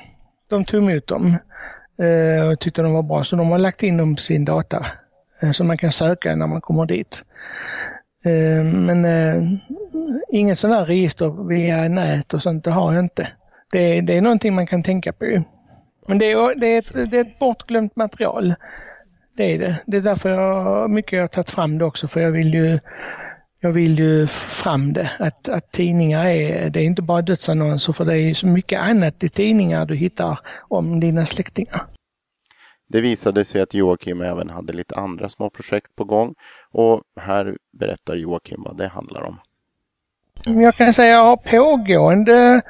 De 0.48 0.64
tog 0.64 0.82
emot 0.90 1.06
dem 1.06 1.36
eh, 1.98 2.48
och 2.48 2.60
tyckte 2.60 2.82
de 2.82 2.92
var 2.92 3.02
bra 3.02 3.24
så 3.24 3.36
de 3.36 3.50
har 3.50 3.58
lagt 3.58 3.82
in 3.82 3.96
dem 3.96 4.14
på 4.14 4.20
sin 4.20 4.44
data 4.44 4.86
eh, 5.42 5.50
som 5.50 5.66
man 5.66 5.76
kan 5.76 5.92
söka 5.92 6.36
när 6.36 6.46
man 6.46 6.60
kommer 6.60 6.86
dit. 6.86 7.24
Eh, 8.24 8.64
men 8.64 9.04
eh, 9.04 9.42
inget 10.30 10.58
sådant 10.58 10.78
här 10.78 10.86
register 10.86 11.48
via 11.48 11.88
nät 11.88 12.34
och 12.34 12.42
sånt, 12.42 12.64
det 12.64 12.70
har 12.70 12.92
jag 12.92 13.04
inte. 13.04 13.28
Det, 13.72 14.00
det 14.00 14.16
är 14.16 14.20
någonting 14.22 14.54
man 14.54 14.66
kan 14.66 14.82
tänka 14.82 15.12
på. 15.12 15.44
Men 16.06 16.18
det 16.18 16.32
är, 16.32 16.54
det 16.54 16.66
är, 16.66 16.78
ett, 16.78 17.10
det 17.10 17.16
är 17.18 17.24
ett 17.24 17.38
bortglömt 17.38 17.96
material. 17.96 18.54
Det 19.36 19.54
är 19.54 19.58
det. 19.58 19.82
Det 19.86 19.96
är 19.96 20.00
därför 20.00 20.30
jag 20.30 20.90
mycket 20.90 21.12
jag 21.12 21.22
har 21.22 21.28
tagit 21.28 21.50
fram 21.50 21.78
det 21.78 21.84
också, 21.84 22.08
för 22.08 22.20
jag 22.20 22.30
vill 22.30 22.54
ju 22.54 22.78
jag 23.64 23.72
vill 23.72 23.98
ju 23.98 24.26
fram 24.26 24.92
det, 24.92 25.10
att, 25.18 25.48
att 25.48 25.72
tidningar 25.72 26.24
är, 26.24 26.70
det 26.70 26.80
är 26.80 26.84
inte 26.84 27.02
bara 27.02 27.22
dödsannonser, 27.22 27.92
för 27.92 28.04
det 28.04 28.16
är 28.18 28.34
så 28.34 28.46
mycket 28.46 28.80
annat 28.80 29.24
i 29.24 29.28
tidningar 29.28 29.86
du 29.86 29.94
hittar 29.94 30.38
om 30.68 31.00
dina 31.00 31.26
släktingar. 31.26 31.80
Det 32.88 33.00
visade 33.00 33.44
sig 33.44 33.60
att 33.60 33.74
Joakim 33.74 34.22
även 34.22 34.50
hade 34.50 34.72
lite 34.72 34.94
andra 34.94 35.28
små 35.28 35.50
projekt 35.50 35.96
på 35.96 36.04
gång 36.04 36.34
och 36.72 37.02
här 37.20 37.56
berättar 37.78 38.16
Joakim 38.16 38.62
vad 38.64 38.76
det 38.76 38.88
handlar 38.88 39.22
om. 39.22 39.38
Jag 40.44 40.76
kan 40.76 40.92
säga 40.92 41.20
att 41.20 41.24
jag 41.24 41.24
har 41.24 41.36
pågående 41.36 42.62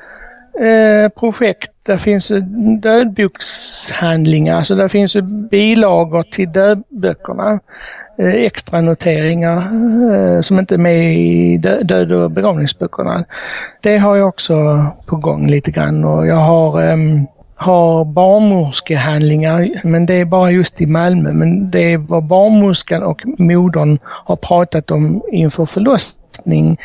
eh, 0.61 1.09
projekt. 1.09 1.72
Där 1.87 1.99
finns 1.99 2.33
dödbokshandlingar, 2.83 4.57
alltså 4.57 4.75
där 4.75 4.89
finns 4.89 5.17
bilagor 5.51 6.23
till 6.23 6.53
dödböckerna. 6.53 7.61
Eh, 8.19 8.35
extra 8.35 8.81
noteringar 8.81 9.57
eh, 10.15 10.41
som 10.41 10.59
inte 10.59 10.75
är 10.75 10.79
med 10.79 11.15
i 11.19 11.57
död 11.59 12.13
och 12.13 12.31
begravningsböckerna. 12.31 13.25
Det 13.81 13.99
har 13.99 14.17
jag 14.17 14.29
också 14.29 14.87
på 15.07 15.17
gång 15.17 15.51
lite 15.51 15.71
grann 15.71 16.05
och 16.05 16.27
jag 16.27 16.37
har 16.37 16.83
ehm, 16.83 17.27
har 17.55 18.05
barnmorskehandlingar, 18.05 19.81
men 19.85 20.07
det 20.07 20.15
är 20.15 20.25
bara 20.25 20.51
just 20.51 20.81
i 20.81 20.87
Malmö. 20.87 21.33
Men 21.33 21.71
det 21.71 21.93
är 21.93 21.99
vad 21.99 22.25
barnmorskan 22.25 23.03
och 23.03 23.23
modern 23.39 23.99
har 24.05 24.37
pratat 24.37 24.91
om 24.91 25.23
inför 25.33 25.67
förlossningen 25.67 26.22
forskning 26.43 26.79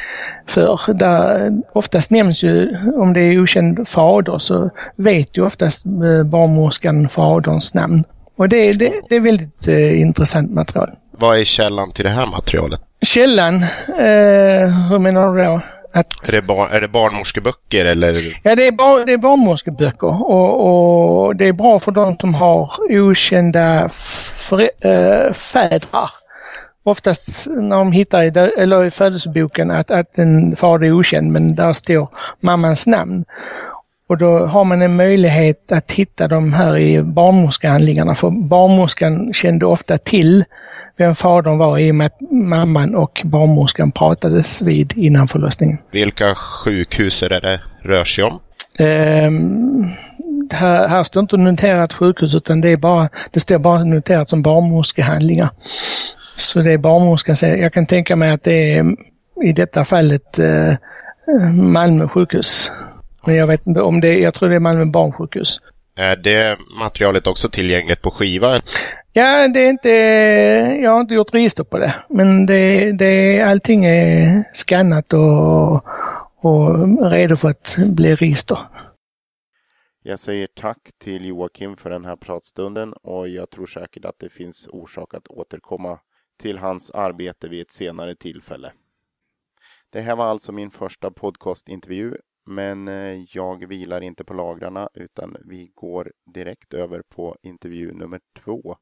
för. 0.48 0.94
Där 0.94 1.52
oftast 1.74 2.12
nämns 2.12 2.44
ju, 2.44 2.78
om 2.96 3.14
det 3.14 3.22
är 3.22 3.42
okänd 3.42 3.88
fader, 3.88 4.40
så 4.40 4.70
vet 4.96 5.38
ju 5.38 5.46
oftast 5.46 5.86
eh, 5.86 6.24
barnmorskan 6.26 7.10
faderns 7.10 7.74
namn. 7.74 8.04
Och 8.38 8.50
det, 8.50 8.74
det, 8.74 8.94
det 9.10 9.16
är 9.16 9.20
väldigt 9.20 9.68
eh, 9.68 10.00
intressant 10.00 10.52
material. 10.52 10.90
Vad 11.12 11.40
är 11.40 11.46
källan 11.46 11.92
till 11.92 12.06
det 12.06 12.12
här 12.12 12.26
materialet? 12.26 12.82
Källan? 13.02 13.56
Eh, 13.56 14.90
hur 14.90 15.00
menar 15.00 15.36
du 15.36 15.44
då? 15.44 15.62
Att, 15.94 16.30
är, 16.30 16.32
det 16.32 16.42
bar, 16.42 16.70
är 16.70 16.82
det 16.82 16.88
barnmorskeböcker 16.88 17.86
eller? 17.86 18.14
Ja, 18.44 18.56
det 18.56 18.68
är, 18.68 18.72
bar, 18.72 19.06
det 19.06 19.14
är 19.14 19.18
barnmorskeböcker 19.18 20.24
och, 20.32 21.28
och 21.28 21.36
det 21.36 21.48
är 21.48 21.54
bra 21.54 21.80
för 21.80 21.92
de 21.92 22.18
som 22.18 22.34
har 22.34 22.72
okända 22.90 23.90
för, 23.90 24.62
äh, 24.62 25.34
fädrar 25.34 26.10
oftast 26.88 27.48
när 27.50 27.78
de 27.78 27.92
hittar 27.92 28.24
i, 28.24 28.28
eller 28.58 28.86
i 28.86 28.92
födelseboken 28.92 29.72
att, 29.72 29.92
att 29.92 30.18
en 30.18 30.56
fader 30.56 30.88
är 30.88 30.92
okänd 30.92 31.32
men 31.32 31.56
där 31.56 31.74
står 31.74 32.10
mammans 32.40 32.88
namn. 32.88 33.26
Och 34.10 34.18
då 34.18 34.46
har 34.46 34.64
man 34.64 34.82
en 34.82 34.96
möjlighet 34.96 35.72
att 35.72 35.92
hitta 35.92 36.28
de 36.28 36.54
här 36.54 36.78
i 36.78 37.02
barnmorskehandlingarna 37.02 38.16
för 38.16 38.30
barnmorskan 38.30 39.34
kände 39.34 39.66
ofta 39.66 39.98
till 39.98 40.44
vem 40.98 41.16
fadern 41.16 41.58
var 41.58 41.78
i 41.78 41.92
och 41.92 41.96
med 41.96 42.08
att 42.08 42.32
mamman 42.32 42.96
och 42.96 43.22
barnmorskan 43.26 43.92
pratades 43.92 44.62
vid 44.62 44.94
innan 44.98 45.28
förlossningen. 45.28 45.78
Vilka 45.92 46.36
sjukhus 46.36 47.24
är 47.24 47.30
det 47.30 47.40
det 47.40 47.62
rör 47.82 48.06
sig 48.06 48.24
om? 48.24 48.40
Um, 48.80 49.92
här, 50.52 50.88
här 50.88 51.04
står 51.04 51.22
inte 51.22 51.38
noterat 51.38 51.94
sjukhus 51.94 52.36
utan 52.36 52.62
det, 52.62 52.70
är 52.70 52.78
bara, 52.78 53.10
det 53.32 53.40
står 53.40 53.60
bara 53.60 53.84
noterat 53.84 54.30
som 54.30 54.42
barnmorskehandlingar. 54.42 55.50
Så 56.38 56.60
det 56.60 56.72
är 56.72 56.78
barnmorskan. 56.78 57.36
Jag 57.42 57.74
kan 57.74 57.86
tänka 57.86 58.16
mig 58.16 58.30
att 58.30 58.44
det 58.44 58.74
är 58.74 58.96
i 59.44 59.54
detta 59.54 59.86
fallet 59.86 60.40
eh, 60.40 60.74
Malmö 61.54 62.08
sjukhus. 62.08 62.72
Men 63.26 63.36
jag 63.36 63.48
vet 63.48 63.68
inte 63.68 63.82
om 63.82 64.02
det 64.02 64.08
är, 64.08 64.18
jag 64.18 64.34
tror 64.34 64.50
det 64.50 64.56
är 64.56 64.60
Malmö 64.60 64.86
barnsjukhus. 64.86 65.62
Är 65.96 66.16
det 66.16 66.58
materialet 66.80 67.28
också 67.28 67.50
tillgängligt 67.50 68.02
på 68.02 68.12
skiva? 68.12 68.62
Ja, 69.14 69.48
det 69.48 69.60
är 69.60 69.70
inte, 69.70 69.90
jag 70.84 70.92
har 70.92 71.02
inte 71.02 71.14
gjort 71.14 71.34
register 71.34 71.64
på 71.64 71.78
det. 71.78 71.96
Men 72.10 72.46
det, 72.46 72.92
det, 72.92 73.42
allting 73.42 73.86
är 73.86 74.44
skannat 74.54 75.14
och, 75.14 75.86
och 76.42 77.12
redo 77.12 77.36
för 77.36 77.50
att 77.50 77.76
bli 77.96 78.16
register. 78.16 78.58
Jag 80.04 80.20
säger 80.20 80.48
tack 80.56 80.78
till 81.04 81.26
Joakim 81.26 81.78
för 81.78 81.90
den 81.90 82.06
här 82.06 82.16
pratstunden 82.16 82.94
och 82.94 83.30
jag 83.30 83.50
tror 83.50 83.66
säkert 83.66 84.06
att 84.06 84.20
det 84.20 84.30
finns 84.30 84.68
orsak 84.68 85.14
att 85.14 85.28
återkomma 85.28 86.00
till 86.38 86.58
hans 86.58 86.92
arbete 86.92 87.50
vid 87.50 87.62
ett 87.62 87.72
senare 87.72 88.16
tillfälle. 88.16 88.74
Det 89.90 90.02
här 90.02 90.16
var 90.16 90.26
alltså 90.26 90.52
min 90.52 90.72
första 90.72 91.12
podcastintervju, 91.12 92.16
men 92.46 92.88
eh, 92.88 93.24
jag 93.36 93.68
vilar 93.68 94.02
inte 94.02 94.24
på 94.24 94.34
lagrarna 94.34 94.90
utan 94.94 95.38
vi 95.46 95.72
går 95.76 96.12
direkt 96.34 96.74
över 96.74 97.02
på 97.10 97.38
intervju 97.42 97.94
nummer 97.94 98.20
två. 98.40 98.78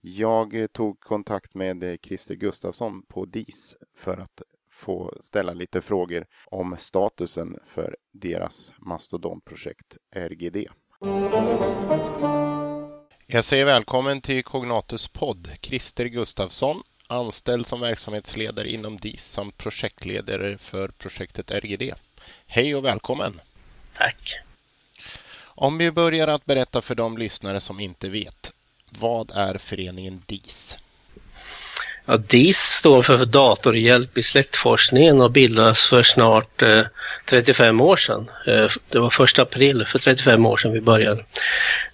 Jag 0.00 0.54
eh, 0.54 0.66
tog 0.66 1.00
kontakt 1.00 1.54
med 1.54 1.82
eh, 1.82 1.96
Christer 2.02 2.34
Gustafsson 2.34 3.02
på 3.08 3.24
DIS 3.24 3.76
för 3.96 4.16
att 4.16 4.42
få 4.70 5.14
ställa 5.20 5.52
lite 5.52 5.80
frågor 5.80 6.26
om 6.46 6.76
statusen 6.78 7.58
för 7.66 7.96
deras 8.12 8.74
mastodontprojekt 8.78 9.96
RGD. 10.16 10.68
Jag 13.32 13.44
säger 13.44 13.64
välkommen 13.64 14.20
till 14.20 14.44
Cognatus 14.44 15.08
podd, 15.08 15.50
Christer 15.60 16.04
Gustafsson, 16.04 16.82
anställd 17.06 17.66
som 17.66 17.80
verksamhetsledare 17.80 18.68
inom 18.70 18.96
DIS 18.96 19.32
samt 19.32 19.56
projektledare 19.56 20.58
för 20.58 20.88
projektet 20.88 21.50
RGD. 21.50 21.94
Hej 22.46 22.74
och 22.74 22.84
välkommen! 22.84 23.40
Tack! 23.94 24.40
Om 25.42 25.78
vi 25.78 25.90
börjar 25.90 26.28
att 26.28 26.44
berätta 26.44 26.82
för 26.82 26.94
de 26.94 27.18
lyssnare 27.18 27.60
som 27.60 27.80
inte 27.80 28.08
vet, 28.08 28.52
vad 28.90 29.30
är 29.30 29.58
föreningen 29.58 30.22
DIS? 30.26 30.78
Ja, 32.10 32.16
DIS 32.16 32.58
står 32.58 33.02
för 33.02 33.24
datorhjälp 33.26 34.18
i 34.18 34.22
släktforskningen 34.22 35.20
och 35.20 35.30
bildades 35.30 35.88
för 35.88 36.02
snart 36.02 36.62
eh, 36.62 36.80
35 37.26 37.80
år 37.80 37.96
sedan. 37.96 38.30
Eh, 38.46 38.68
det 38.88 38.98
var 38.98 39.10
första 39.10 39.42
april 39.42 39.84
för 39.86 39.98
35 39.98 40.46
år 40.46 40.56
sedan 40.56 40.72
vi 40.72 40.80
började. 40.80 41.24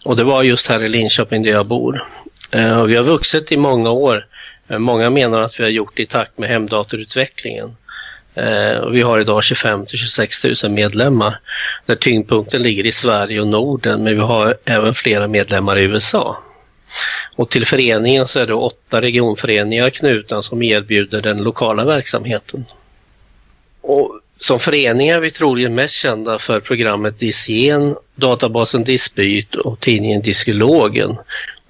Och 0.04 0.16
det 0.16 0.24
var 0.24 0.42
just 0.42 0.66
här 0.66 0.82
i 0.82 0.88
Linköping 0.88 1.42
där 1.42 1.50
jag 1.50 1.66
bor. 1.66 2.08
Eh, 2.52 2.80
och 2.80 2.90
vi 2.90 2.96
har 2.96 3.04
vuxit 3.04 3.52
i 3.52 3.56
många 3.56 3.90
år. 3.90 4.26
Eh, 4.68 4.78
många 4.78 5.10
menar 5.10 5.42
att 5.42 5.60
vi 5.60 5.64
har 5.64 5.70
gjort 5.70 5.96
det 5.96 6.02
i 6.02 6.06
takt 6.06 6.38
med 6.38 6.48
hemdatorutvecklingen. 6.48 7.76
Eh, 8.34 8.78
och 8.78 8.94
vi 8.94 9.02
har 9.02 9.18
idag 9.18 9.44
25 9.44 9.86
till 9.86 9.98
26 9.98 10.44
000 10.64 10.72
medlemmar 10.72 11.40
där 11.86 11.94
tyngdpunkten 11.94 12.62
ligger 12.62 12.86
i 12.86 12.92
Sverige 12.92 13.40
och 13.40 13.46
Norden 13.46 14.02
men 14.02 14.14
vi 14.14 14.20
har 14.20 14.54
även 14.64 14.94
flera 14.94 15.28
medlemmar 15.28 15.78
i 15.78 15.84
USA. 15.84 16.42
Och 17.36 17.50
till 17.50 17.66
föreningen 17.66 18.26
så 18.26 18.38
är 18.38 18.46
det 18.46 18.54
åtta 18.54 19.00
regionföreningar 19.00 19.90
knutna 19.90 20.42
som 20.42 20.62
erbjuder 20.62 21.20
den 21.20 21.38
lokala 21.38 21.84
verksamheten. 21.84 22.64
Och 23.80 24.20
som 24.38 24.60
förening 24.60 25.08
är 25.08 25.20
vi 25.20 25.30
troligen 25.30 25.74
mest 25.74 25.94
kända 25.94 26.38
för 26.38 26.60
programmet 26.60 27.18
Disgen, 27.18 27.96
databasen 28.14 28.84
Dispyt 28.84 29.54
och 29.54 29.80
tidningen 29.80 30.22
Diskologen. 30.22 31.16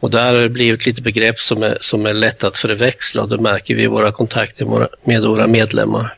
Och 0.00 0.10
där 0.10 0.32
har 0.32 0.40
det 0.40 0.48
blivit 0.48 0.86
lite 0.86 1.02
begrepp 1.02 1.38
som 1.38 1.62
är, 1.62 1.78
som 1.80 2.06
är 2.06 2.14
lätt 2.14 2.44
att 2.44 2.56
förväxla 2.56 3.22
och 3.22 3.28
det 3.28 3.38
märker 3.38 3.74
vi 3.74 3.82
i 3.82 3.86
våra 3.86 4.12
kontakter 4.12 4.88
med 5.04 5.22
våra 5.22 5.46
medlemmar. 5.46 6.16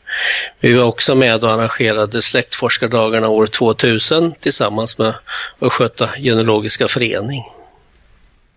Vi 0.59 0.73
var 0.73 0.83
också 0.83 1.15
med 1.15 1.43
och 1.43 1.51
arrangerade 1.51 2.21
släktforskardagarna 2.21 3.27
år 3.27 3.47
2000 3.47 4.33
tillsammans 4.39 4.97
med 4.97 5.13
Östgöta 5.61 6.09
genealogiska 6.17 6.87
förening. 6.87 7.43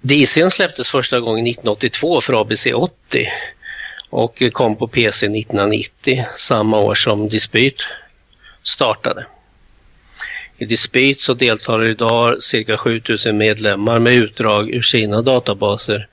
DCn 0.03 0.51
släpptes 0.51 0.91
första 0.91 1.21
gången 1.21 1.47
1982 1.47 2.21
för 2.21 2.41
ABC 2.41 2.67
80 2.75 3.29
och 4.11 4.43
kom 4.53 4.77
på 4.77 4.89
PC 4.89 5.27
1990, 5.27 6.25
samma 6.37 6.79
år 6.79 6.95
som 6.95 7.29
Dispyt 7.29 7.87
startade. 8.63 9.27
I 10.59 10.65
Dispyt 10.65 11.21
så 11.21 11.35
deltar 11.35 11.89
idag 11.91 12.43
cirka 12.43 12.79
7000 12.79 13.37
medlemmar 13.37 13.99
med 13.99 14.15
utdrag 14.15 14.71
ur 14.71 14.83
sina 14.83 15.23
databaser. 15.23 16.09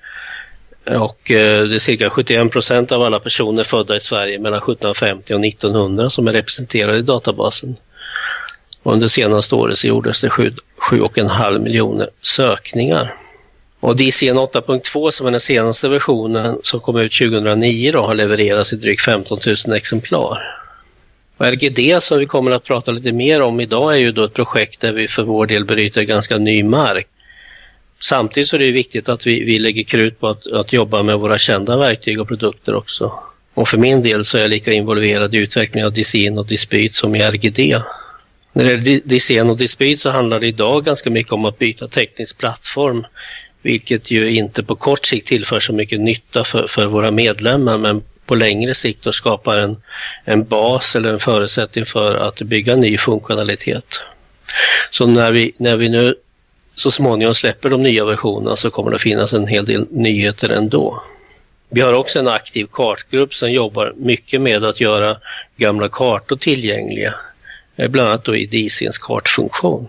Och 0.86 1.32
eh, 1.32 1.64
det 1.64 1.76
är 1.76 1.80
cirka 1.80 2.10
71 2.10 2.52
procent 2.52 2.92
av 2.92 3.02
alla 3.02 3.20
personer 3.20 3.64
födda 3.64 3.96
i 3.96 4.00
Sverige 4.00 4.40
mellan 4.40 4.60
1750 4.60 5.34
och 5.34 5.46
1900 5.46 6.10
som 6.10 6.28
är 6.28 6.34
representerade 6.34 6.98
i 6.98 7.02
databasen. 7.02 7.76
Och 8.84 8.94
under 8.94 9.08
senaste 9.08 9.56
året 9.56 9.78
så 9.78 9.88
gjordes 9.88 10.22
det 10.22 10.30
7,5 10.30 11.60
miljoner 11.60 12.10
sökningar. 12.22 13.16
Och 13.80 13.96
DCN 13.96 14.38
8.2 14.38 15.12
som 15.12 15.28
är 15.28 15.32
den 15.32 15.40
senaste 15.40 15.88
versionen 15.88 16.58
som 16.64 16.80
kom 16.80 16.98
ut 16.98 17.14
2009 17.14 17.92
då, 17.92 18.02
har 18.02 18.16
levererats 18.16 18.74
i 18.74 18.76
drygt 18.76 19.02
15 19.02 19.40
000 19.68 19.76
exemplar. 19.76 20.60
Och 21.38 21.46
RGD 21.46 22.04
som 22.04 22.20
vi 22.20 22.26
kommer 22.26 22.52
att 22.52 22.64
prata 22.64 22.92
lite 22.92 23.12
mer 23.12 23.42
om 23.42 23.60
idag 23.60 23.94
är 23.94 24.00
ju 24.00 24.12
då 24.12 24.24
ett 24.24 24.34
projekt 24.34 24.82
där 24.82 24.92
vi 24.92 25.08
för 25.08 25.24
vår 25.24 25.46
del 25.46 25.66
bryter 25.66 26.02
ganska 26.02 26.38
ny 26.38 26.64
mark. 26.64 27.08
Samtidigt 28.00 28.50
så 28.50 28.56
är 28.56 28.60
det 28.60 28.72
viktigt 28.72 29.10
att 29.10 29.28
vi, 29.28 29.44
vi 29.44 29.60
lägger 29.60 29.84
krut 29.84 30.20
på 30.20 30.28
att, 30.28 30.48
att 30.48 30.74
jobba 30.74 31.04
med 31.04 31.20
våra 31.20 31.38
kända 31.38 31.78
verktyg 31.78 32.22
och 32.22 32.28
produkter 32.28 32.76
också. 32.76 33.14
Och 33.54 33.68
för 33.68 33.78
min 33.78 34.04
del 34.04 34.26
så 34.26 34.38
är 34.38 34.42
jag 34.42 34.50
lika 34.50 34.72
involverad 34.72 35.36
i 35.36 35.38
utvecklingen 35.38 35.88
av 35.88 35.94
DCN 35.94 36.38
och 36.38 36.46
Dispyt 36.46 36.96
som 36.96 37.16
i 37.16 37.20
RGD. 37.20 37.82
När 38.54 38.64
det 38.64 38.72
gäller 38.72 39.02
DCN 39.04 39.50
och 39.50 39.58
Dispyt 39.58 40.02
så 40.02 40.10
handlar 40.10 40.40
det 40.40 40.48
idag 40.48 40.86
ganska 40.86 41.10
mycket 41.10 41.34
om 41.34 41.46
att 41.46 41.60
byta 41.60 41.88
teknisk 41.88 42.38
plattform 42.38 43.06
vilket 43.62 44.12
ju 44.12 44.30
inte 44.30 44.64
på 44.64 44.76
kort 44.76 45.06
sikt 45.06 45.28
tillför 45.28 45.60
så 45.60 45.74
mycket 45.74 46.00
nytta 46.00 46.44
för, 46.44 46.68
för 46.68 46.86
våra 46.86 47.12
medlemmar 47.12 47.78
men 47.78 48.04
på 48.26 48.36
längre 48.36 48.76
sikt 48.76 49.04
då 49.04 49.12
skapar 49.12 49.58
en, 49.58 49.82
en 50.26 50.44
bas 50.44 50.96
eller 50.96 51.14
en 51.14 51.20
förutsättning 51.20 51.86
för 51.86 52.16
att 52.16 52.42
bygga 52.42 52.76
ny 52.76 52.98
funktionalitet. 52.98 54.06
Så 54.92 55.08
när 55.08 55.32
vi, 55.32 55.52
när 55.58 55.76
vi 55.76 55.90
nu 55.90 56.16
så 56.76 56.92
småningom 56.92 57.36
släpper 57.36 57.70
de 57.70 57.84
nya 57.84 58.06
versionerna 58.06 58.56
så 58.56 58.72
kommer 58.72 58.92
det 58.92 59.00
finnas 59.00 59.34
en 59.34 59.48
hel 59.48 59.66
del 59.66 59.88
nyheter 59.92 60.50
ändå. 60.50 61.04
Vi 61.70 61.82
har 61.82 61.94
också 61.94 62.20
en 62.20 62.28
aktiv 62.28 62.68
kartgrupp 62.72 63.34
som 63.34 63.52
jobbar 63.52 63.94
mycket 63.98 64.42
med 64.42 64.66
att 64.66 64.82
göra 64.82 65.18
gamla 65.58 65.90
kartor 65.90 66.36
tillgängliga, 66.36 67.16
eh, 67.76 67.88
bland 67.88 68.10
annat 68.10 68.26
då 68.26 68.36
i 68.36 68.46
DISIns 68.46 68.98
kartfunktion. 68.98 69.88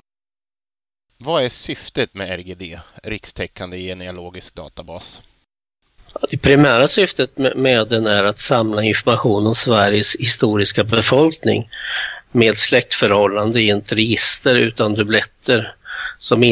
Vad 1.23 1.45
är 1.45 1.49
syftet 1.49 2.15
med 2.15 2.39
RGD, 2.39 2.79
rikstäckande 3.03 3.79
genealogisk 3.79 4.55
databas? 4.55 5.21
Det 6.31 6.37
primära 6.37 6.89
syftet 6.89 7.39
med 7.57 7.89
den 7.89 8.07
är 8.07 8.25
att 8.25 8.39
samla 8.41 8.83
information 8.83 9.47
om 9.47 9.55
Sveriges 9.55 10.17
historiska 10.17 10.85
befolkning 10.85 11.69
med 12.31 12.59
släktförhållande 12.59 13.63
i 13.63 13.71
ett 13.71 13.93
register 13.93 14.55
utan 14.55 14.95
dubbletter 14.95 15.75
som 16.19 16.43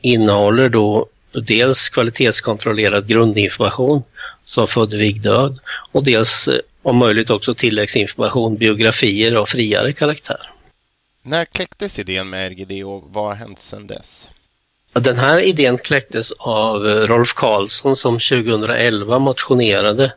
innehåller 0.00 0.68
då 0.68 1.06
dels 1.32 1.88
kvalitetskontrollerad 1.88 3.08
grundinformation 3.08 4.02
som 4.44 4.68
född, 4.68 4.94
vigd, 4.94 5.22
död 5.22 5.58
och 5.92 6.04
dels 6.04 6.48
eh, 6.48 6.58
om 6.82 6.96
möjligt 6.96 7.30
också 7.30 7.54
tilläggsinformation, 7.54 8.56
biografier 8.56 9.34
av 9.36 9.46
friare 9.46 9.92
karaktär. 9.92 10.53
När 11.26 11.44
kläcktes 11.44 11.98
idén 11.98 12.30
med 12.30 12.52
RGD 12.52 12.84
och 12.84 13.04
vad 13.06 13.24
har 13.24 13.34
hänt 13.34 13.58
sedan 13.60 13.86
dess? 13.86 14.28
Den 14.92 15.16
här 15.16 15.38
idén 15.38 15.78
kläcktes 15.78 16.32
av 16.38 16.84
Rolf 16.84 17.34
Karlsson 17.34 17.96
som 17.96 18.14
2011 18.14 19.18
motionerade 19.18 20.12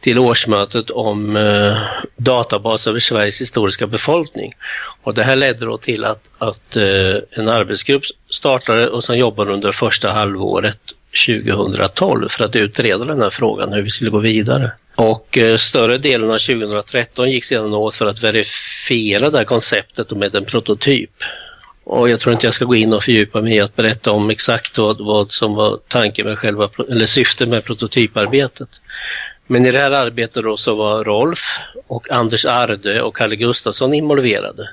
till 0.00 0.18
årsmötet 0.18 0.90
om 0.90 1.36
eh, 1.36 1.76
databas 2.16 2.86
över 2.86 2.98
Sveriges 2.98 3.40
historiska 3.40 3.86
befolkning. 3.86 4.52
Och 5.02 5.14
det 5.14 5.22
här 5.22 5.36
ledde 5.36 5.64
då 5.64 5.78
till 5.78 6.04
att, 6.04 6.32
att 6.38 6.76
eh, 6.76 7.16
en 7.30 7.48
arbetsgrupp 7.48 8.02
startade 8.30 8.88
och 8.88 9.04
som 9.04 9.18
jobbade 9.18 9.52
under 9.52 9.72
första 9.72 10.10
halvåret 10.10 10.78
2012 11.26 12.28
för 12.28 12.44
att 12.44 12.56
utreda 12.56 13.04
den 13.04 13.22
här 13.22 13.30
frågan, 13.30 13.72
hur 13.72 13.82
vi 13.82 13.90
skulle 13.90 14.10
gå 14.10 14.18
vidare. 14.18 14.72
Och 14.94 15.38
eh, 15.38 15.56
större 15.56 15.98
delen 15.98 16.30
av 16.30 16.38
2013 16.38 17.30
gick 17.30 17.44
sedan 17.44 17.74
åt 17.74 17.94
för 17.94 18.06
att 18.06 18.22
verifiera 18.22 19.30
det 19.30 19.38
här 19.38 19.44
konceptet 19.44 20.10
med 20.10 20.34
en 20.34 20.44
prototyp. 20.44 21.10
Och 21.84 22.10
jag 22.10 22.20
tror 22.20 22.32
inte 22.32 22.46
jag 22.46 22.54
ska 22.54 22.64
gå 22.64 22.74
in 22.74 22.92
och 22.92 23.02
fördjupa 23.02 23.40
mig 23.40 23.54
i 23.54 23.60
att 23.60 23.76
berätta 23.76 24.12
om 24.12 24.30
exakt 24.30 24.78
vad, 24.78 25.00
vad 25.00 25.32
som 25.32 25.54
var 25.54 25.78
tanken 25.88 26.26
med 26.26 26.38
själva, 26.38 26.70
eller 26.90 27.06
syftet 27.06 27.48
med 27.48 27.64
prototyparbetet. 27.64 28.68
Men 29.46 29.66
i 29.66 29.70
det 29.70 29.78
här 29.78 29.90
arbetet 29.90 30.44
då 30.44 30.56
så 30.56 30.74
var 30.74 31.04
Rolf 31.04 31.58
och 31.86 32.10
Anders 32.10 32.44
Arde 32.44 33.02
och 33.02 33.16
Kalle 33.16 33.36
Gustafsson 33.36 33.94
involverade. 33.94 34.68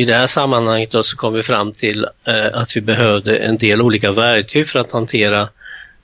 I 0.00 0.04
det 0.04 0.14
här 0.14 0.26
sammanhanget 0.26 0.90
då 0.90 1.02
så 1.02 1.16
kom 1.16 1.32
vi 1.32 1.42
fram 1.42 1.72
till 1.72 2.06
eh, 2.24 2.46
att 2.52 2.76
vi 2.76 2.80
behövde 2.80 3.36
en 3.36 3.58
del 3.58 3.82
olika 3.82 4.12
verktyg 4.12 4.68
för 4.68 4.78
att 4.78 4.92
hantera 4.92 5.48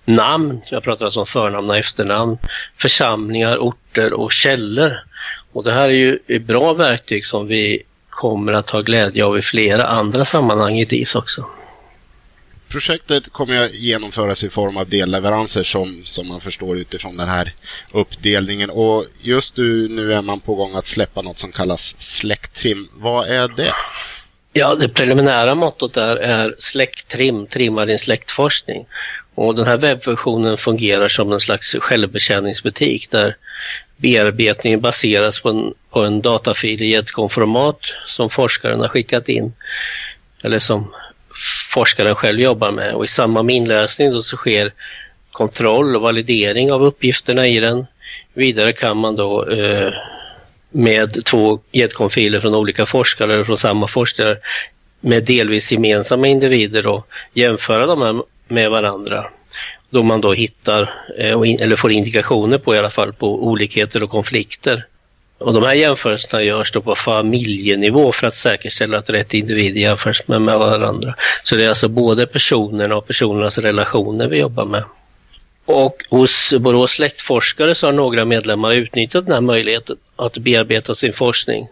namn, 0.04 0.60
jag 0.70 0.82
pratar 0.82 1.04
alltså 1.04 1.20
om 1.20 1.26
förnamn 1.26 1.70
och 1.70 1.76
efternamn, 1.76 2.38
församlingar, 2.76 3.56
orter 3.56 4.12
och 4.12 4.32
källor. 4.32 4.98
Och 5.52 5.64
det 5.64 5.72
här 5.72 5.88
är 5.88 5.92
ju 5.92 6.18
ett 6.26 6.42
bra 6.42 6.72
verktyg 6.72 7.26
som 7.26 7.46
vi 7.46 7.82
kommer 8.10 8.52
att 8.52 8.70
ha 8.70 8.80
glädje 8.80 9.24
av 9.24 9.38
i 9.38 9.42
flera 9.42 9.86
andra 9.86 10.24
sammanhang 10.24 10.78
i 10.78 10.84
DIS 10.84 11.14
också. 11.14 11.46
Projektet 12.68 13.32
kommer 13.32 13.64
att 13.64 13.74
genomföras 13.74 14.44
i 14.44 14.50
form 14.50 14.76
av 14.76 14.88
delleveranser 14.88 15.62
som, 15.62 16.02
som 16.04 16.28
man 16.28 16.40
förstår 16.40 16.78
utifrån 16.78 17.16
den 17.16 17.28
här 17.28 17.52
uppdelningen. 17.94 18.70
Och 18.70 19.04
just 19.22 19.56
nu, 19.56 19.88
nu 19.88 20.12
är 20.12 20.22
man 20.22 20.40
på 20.40 20.54
gång 20.54 20.74
att 20.74 20.86
släppa 20.86 21.22
något 21.22 21.38
som 21.38 21.52
kallas 21.52 21.96
släkttrim. 21.98 22.88
Vad 22.94 23.28
är 23.28 23.48
det? 23.48 23.72
Ja, 24.52 24.74
det 24.74 24.88
preliminära 24.88 25.54
mottot 25.54 25.94
där 25.94 26.16
är 26.16 26.54
släkttrim, 26.58 27.46
trimma 27.46 27.84
din 27.84 27.98
släktforskning. 27.98 28.86
Och 29.34 29.54
den 29.54 29.66
här 29.66 29.76
webbversionen 29.76 30.58
fungerar 30.58 31.08
som 31.08 31.32
en 31.32 31.40
slags 31.40 31.76
självbetjäningsbutik 31.80 33.10
där 33.10 33.36
bearbetningen 33.96 34.80
baseras 34.80 35.40
på 35.40 35.48
en, 35.48 35.74
på 35.90 36.04
en 36.04 36.20
datafil 36.20 36.82
i 36.82 36.94
ett 36.94 37.10
konformat 37.10 37.80
som 38.06 38.30
forskaren 38.30 38.80
har 38.80 38.88
skickat 38.88 39.28
in. 39.28 39.52
Eller 40.42 40.58
som 40.58 40.94
forskaren 41.76 42.14
själv 42.14 42.40
jobbar 42.40 42.70
med. 42.70 42.94
Och 42.94 43.04
i 43.04 43.08
samband 43.08 43.46
med 43.46 43.56
inläsning 43.56 44.10
då 44.10 44.20
så 44.20 44.36
sker 44.36 44.72
kontroll 45.32 45.96
och 45.96 46.02
validering 46.02 46.72
av 46.72 46.82
uppgifterna 46.84 47.46
i 47.46 47.60
den. 47.60 47.86
Vidare 48.34 48.72
kan 48.72 48.96
man 48.96 49.16
då 49.16 49.48
eh, 49.48 49.92
med 50.70 51.24
två 51.24 51.60
gedkonfiler 51.72 52.40
från 52.40 52.54
olika 52.54 52.86
forskare, 52.86 53.34
eller 53.34 53.44
från 53.44 53.58
samma 53.58 53.88
forskare, 53.88 54.36
med 55.00 55.24
delvis 55.24 55.72
gemensamma 55.72 56.26
individer 56.26 56.82
då, 56.82 57.04
jämföra 57.32 57.86
dem 57.86 58.22
med 58.48 58.70
varandra. 58.70 59.26
Då 59.90 60.02
man 60.02 60.20
då 60.20 60.32
hittar, 60.32 60.82
eh, 61.18 61.40
eller 61.60 61.76
får 61.76 61.92
indikationer 61.92 62.58
på 62.58 62.74
i 62.74 62.78
alla 62.78 62.90
fall, 62.90 63.12
på 63.12 63.46
olikheter 63.46 64.02
och 64.02 64.10
konflikter. 64.10 64.86
Och 65.38 65.52
de 65.54 65.62
här 65.62 65.74
jämförelserna 65.74 66.42
görs 66.42 66.72
då 66.72 66.80
på 66.80 66.94
familjenivå 66.94 68.12
för 68.12 68.26
att 68.26 68.34
säkerställa 68.34 68.98
att 68.98 69.10
rätt 69.10 69.34
individ 69.34 69.76
jämförs 69.76 70.22
med, 70.28 70.42
med 70.42 70.58
varandra. 70.58 71.14
Så 71.42 71.56
det 71.56 71.64
är 71.64 71.68
alltså 71.68 71.88
både 71.88 72.26
personerna 72.26 72.96
och 72.96 73.06
personernas 73.06 73.58
relationer 73.58 74.28
vi 74.28 74.38
jobbar 74.38 74.64
med. 74.64 74.84
Och 75.64 75.96
hos 76.10 76.54
Borås 76.60 76.90
släktforskare 76.90 77.74
så 77.74 77.86
har 77.86 77.92
några 77.92 78.24
medlemmar 78.24 78.72
utnyttjat 78.72 79.24
den 79.24 79.34
här 79.34 79.40
möjligheten 79.40 79.96
att 80.16 80.38
bearbeta 80.38 80.94
sin 80.94 81.12
forskning. 81.12 81.68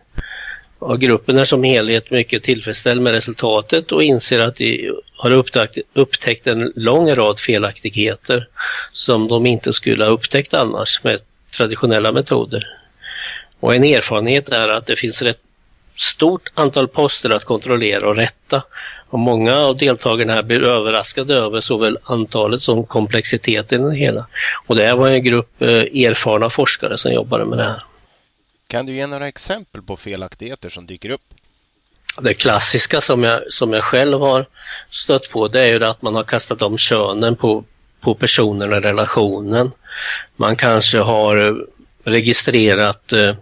Och 0.79 1.01
gruppen 1.01 1.39
är 1.39 1.45
som 1.45 1.65
helhet 1.65 2.11
mycket 2.11 2.43
tillfredsställd 2.43 3.03
med 3.03 3.13
resultatet 3.13 3.93
och 3.93 4.03
inser 4.03 4.41
att 4.41 4.57
de 4.57 4.93
har 5.17 5.31
upptäckt, 5.31 5.79
upptäckt 5.95 6.47
en 6.47 6.73
lång 6.77 7.15
rad 7.15 7.41
felaktigheter 7.41 8.49
som 8.93 9.29
de 9.29 9.47
inte 9.47 9.73
skulle 9.73 10.05
ha 10.05 10.13
upptäckt 10.13 10.55
annars 10.55 11.01
med 11.05 11.21
traditionella 11.57 12.13
metoder. 12.13 12.67
Och 13.65 13.75
en 13.75 13.85
erfarenhet 13.85 14.49
är 14.49 14.69
att 14.69 14.87
det 14.87 14.97
finns 14.97 15.23
ett 15.23 15.41
stort 15.97 16.51
antal 16.55 16.89
poster 16.89 17.31
att 17.31 17.45
kontrollera 17.45 18.09
och 18.09 18.17
rätta. 18.17 18.63
Och 19.11 19.19
många 19.19 19.57
av 19.57 19.77
deltagarna 19.77 20.33
här 20.33 20.43
blir 20.43 20.65
överraskade 20.65 21.35
över 21.35 21.61
såväl 21.61 21.99
antalet 22.05 22.63
som 22.63 22.87
komplexiteten 22.87 23.87
i 23.87 23.91
det 23.91 23.97
hela. 23.97 24.27
Och 24.67 24.77
det 24.77 24.87
här 24.87 24.97
var 24.97 25.09
en 25.09 25.25
grupp 25.25 25.63
eh, 25.63 25.69
erfarna 25.69 26.51
forskare 26.51 26.99
som 26.99 27.13
jobbade 27.13 27.45
med 27.45 27.59
det 27.59 27.65
här. 27.65 27.83
Kan 28.67 28.87
du 28.87 28.93
ge 28.93 29.07
några 29.07 29.29
exempel 29.29 29.83
på 29.83 29.97
felaktigheter 29.97 30.71
som 30.71 30.87
dyker 30.87 31.11
upp? 31.11 31.25
Det 32.21 32.35
klassiska 32.35 33.01
som 33.01 33.23
jag, 33.23 33.53
som 33.53 33.73
jag 33.73 33.85
själv 33.85 34.21
har 34.21 34.47
stött 34.91 35.31
på 35.31 35.49
det 35.49 35.61
är 35.61 35.67
ju 35.67 35.85
att 35.85 36.03
man 36.03 36.15
har 36.15 36.25
kastat 36.25 36.63
om 36.63 36.79
könen 36.79 37.37
på, 37.37 37.65
på 38.01 38.15
personen 38.15 38.73
i 38.73 38.81
relationen. 38.81 39.71
Man 40.37 40.57
kanske 40.57 40.99
har 40.99 41.67
registrerat 42.05 43.13
eh, 43.13 43.35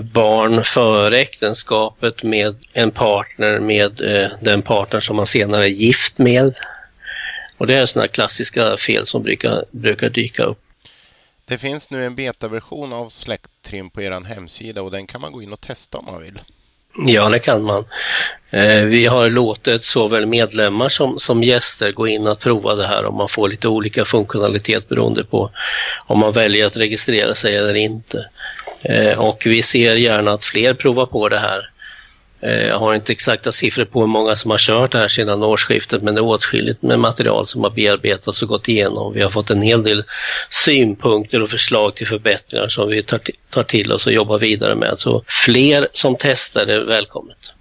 barn 0.00 0.64
före 0.64 1.18
äktenskapet 1.18 2.22
med 2.22 2.56
en 2.72 2.90
partner 2.90 3.60
med 3.60 4.00
eh, 4.00 4.30
den 4.40 4.62
partner 4.62 5.00
som 5.00 5.16
man 5.16 5.26
senare 5.26 5.64
är 5.64 5.68
gift 5.68 6.18
med. 6.18 6.54
Och 7.58 7.66
det 7.66 7.74
är 7.74 7.86
sådana 7.86 8.08
klassiska 8.08 8.76
fel 8.76 9.06
som 9.06 9.22
brukar, 9.22 9.64
brukar 9.70 10.10
dyka 10.10 10.44
upp. 10.44 10.58
Det 11.44 11.58
finns 11.58 11.90
nu 11.90 12.06
en 12.06 12.14
betaversion 12.14 12.92
av 12.92 13.08
Släkttrim 13.08 13.90
på 13.90 14.02
er 14.02 14.24
hemsida 14.24 14.82
och 14.82 14.90
den 14.90 15.06
kan 15.06 15.20
man 15.20 15.32
gå 15.32 15.42
in 15.42 15.52
och 15.52 15.60
testa 15.60 15.98
om 15.98 16.04
man 16.04 16.22
vill. 16.22 16.40
Ja, 17.06 17.28
det 17.28 17.38
kan 17.38 17.62
man. 17.62 17.84
Eh, 18.50 18.82
vi 18.82 19.06
har 19.06 19.30
låtit 19.30 19.84
såväl 19.84 20.26
medlemmar 20.26 20.88
som, 20.88 21.18
som 21.18 21.42
gäster 21.42 21.92
gå 21.92 22.08
in 22.08 22.28
och 22.28 22.40
prova 22.40 22.74
det 22.74 22.86
här 22.86 23.04
och 23.04 23.14
man 23.14 23.28
får 23.28 23.48
lite 23.48 23.68
olika 23.68 24.04
funktionalitet 24.04 24.88
beroende 24.88 25.24
på 25.24 25.50
om 26.06 26.18
man 26.18 26.32
väljer 26.32 26.66
att 26.66 26.76
registrera 26.76 27.34
sig 27.34 27.56
eller 27.56 27.74
inte. 27.74 28.30
Eh, 28.82 29.18
och 29.18 29.42
vi 29.46 29.62
ser 29.62 29.94
gärna 29.94 30.32
att 30.32 30.44
fler 30.44 30.74
provar 30.74 31.06
på 31.06 31.28
det 31.28 31.38
här. 31.38 31.70
Eh, 32.40 32.66
jag 32.66 32.78
har 32.78 32.94
inte 32.94 33.12
exakta 33.12 33.52
siffror 33.52 33.84
på 33.84 34.00
hur 34.00 34.06
många 34.06 34.36
som 34.36 34.50
har 34.50 34.58
kört 34.58 34.92
det 34.92 34.98
här 34.98 35.08
sedan 35.08 35.42
årsskiftet 35.42 36.02
men 36.02 36.14
det 36.14 36.20
är 36.20 36.24
åtskilligt 36.24 36.82
med 36.82 37.00
material 37.00 37.46
som 37.46 37.62
har 37.62 37.70
bearbetats 37.70 38.42
och 38.42 38.48
gått 38.48 38.68
igenom. 38.68 39.12
Vi 39.12 39.22
har 39.22 39.30
fått 39.30 39.50
en 39.50 39.62
hel 39.62 39.82
del 39.82 40.04
synpunkter 40.50 41.42
och 41.42 41.50
förslag 41.50 41.96
till 41.96 42.06
förbättringar 42.06 42.68
som 42.68 42.88
vi 42.88 43.02
tar 43.50 43.62
till 43.62 43.92
oss 43.92 44.06
och 44.06 44.12
jobbar 44.12 44.38
vidare 44.38 44.74
med. 44.74 44.98
Så 44.98 45.24
fler 45.26 45.88
som 45.92 46.16
testar 46.18 46.66
är 46.66 46.80
välkommet. 46.80 47.52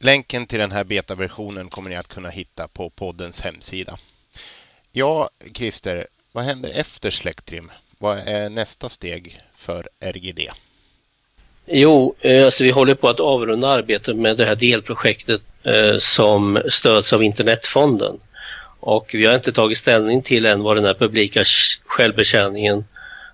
Länken 0.00 0.46
till 0.46 0.58
den 0.58 0.72
här 0.72 0.84
betaversionen 0.84 1.68
kommer 1.68 1.90
ni 1.90 1.96
att 1.96 2.08
kunna 2.08 2.28
hitta 2.28 2.68
på 2.68 2.90
poddens 2.90 3.40
hemsida. 3.40 3.98
Ja, 4.92 5.30
Christer, 5.54 6.06
vad 6.32 6.44
händer 6.44 6.70
efter 6.70 7.10
släktrim? 7.10 7.70
Vad 7.98 8.18
är 8.18 8.50
nästa 8.50 8.88
steg 8.88 9.40
för 9.58 9.88
RGD? 10.00 10.40
Jo, 11.66 12.14
eh, 12.20 12.44
alltså 12.44 12.64
vi 12.64 12.70
håller 12.70 12.94
på 12.94 13.08
att 13.08 13.20
avrunda 13.20 13.68
arbetet 13.68 14.16
med 14.16 14.36
det 14.36 14.44
här 14.44 14.54
delprojektet 14.54 15.42
eh, 15.62 15.98
som 15.98 16.62
stöds 16.68 17.12
av 17.12 17.22
Internetfonden. 17.22 18.18
Och 18.80 19.10
vi 19.12 19.26
har 19.26 19.34
inte 19.34 19.52
tagit 19.52 19.78
ställning 19.78 20.22
till 20.22 20.46
än 20.46 20.62
vad 20.62 20.76
den 20.76 20.84
här 20.84 20.94
publika 20.94 21.44
självbetjäningen 21.86 22.84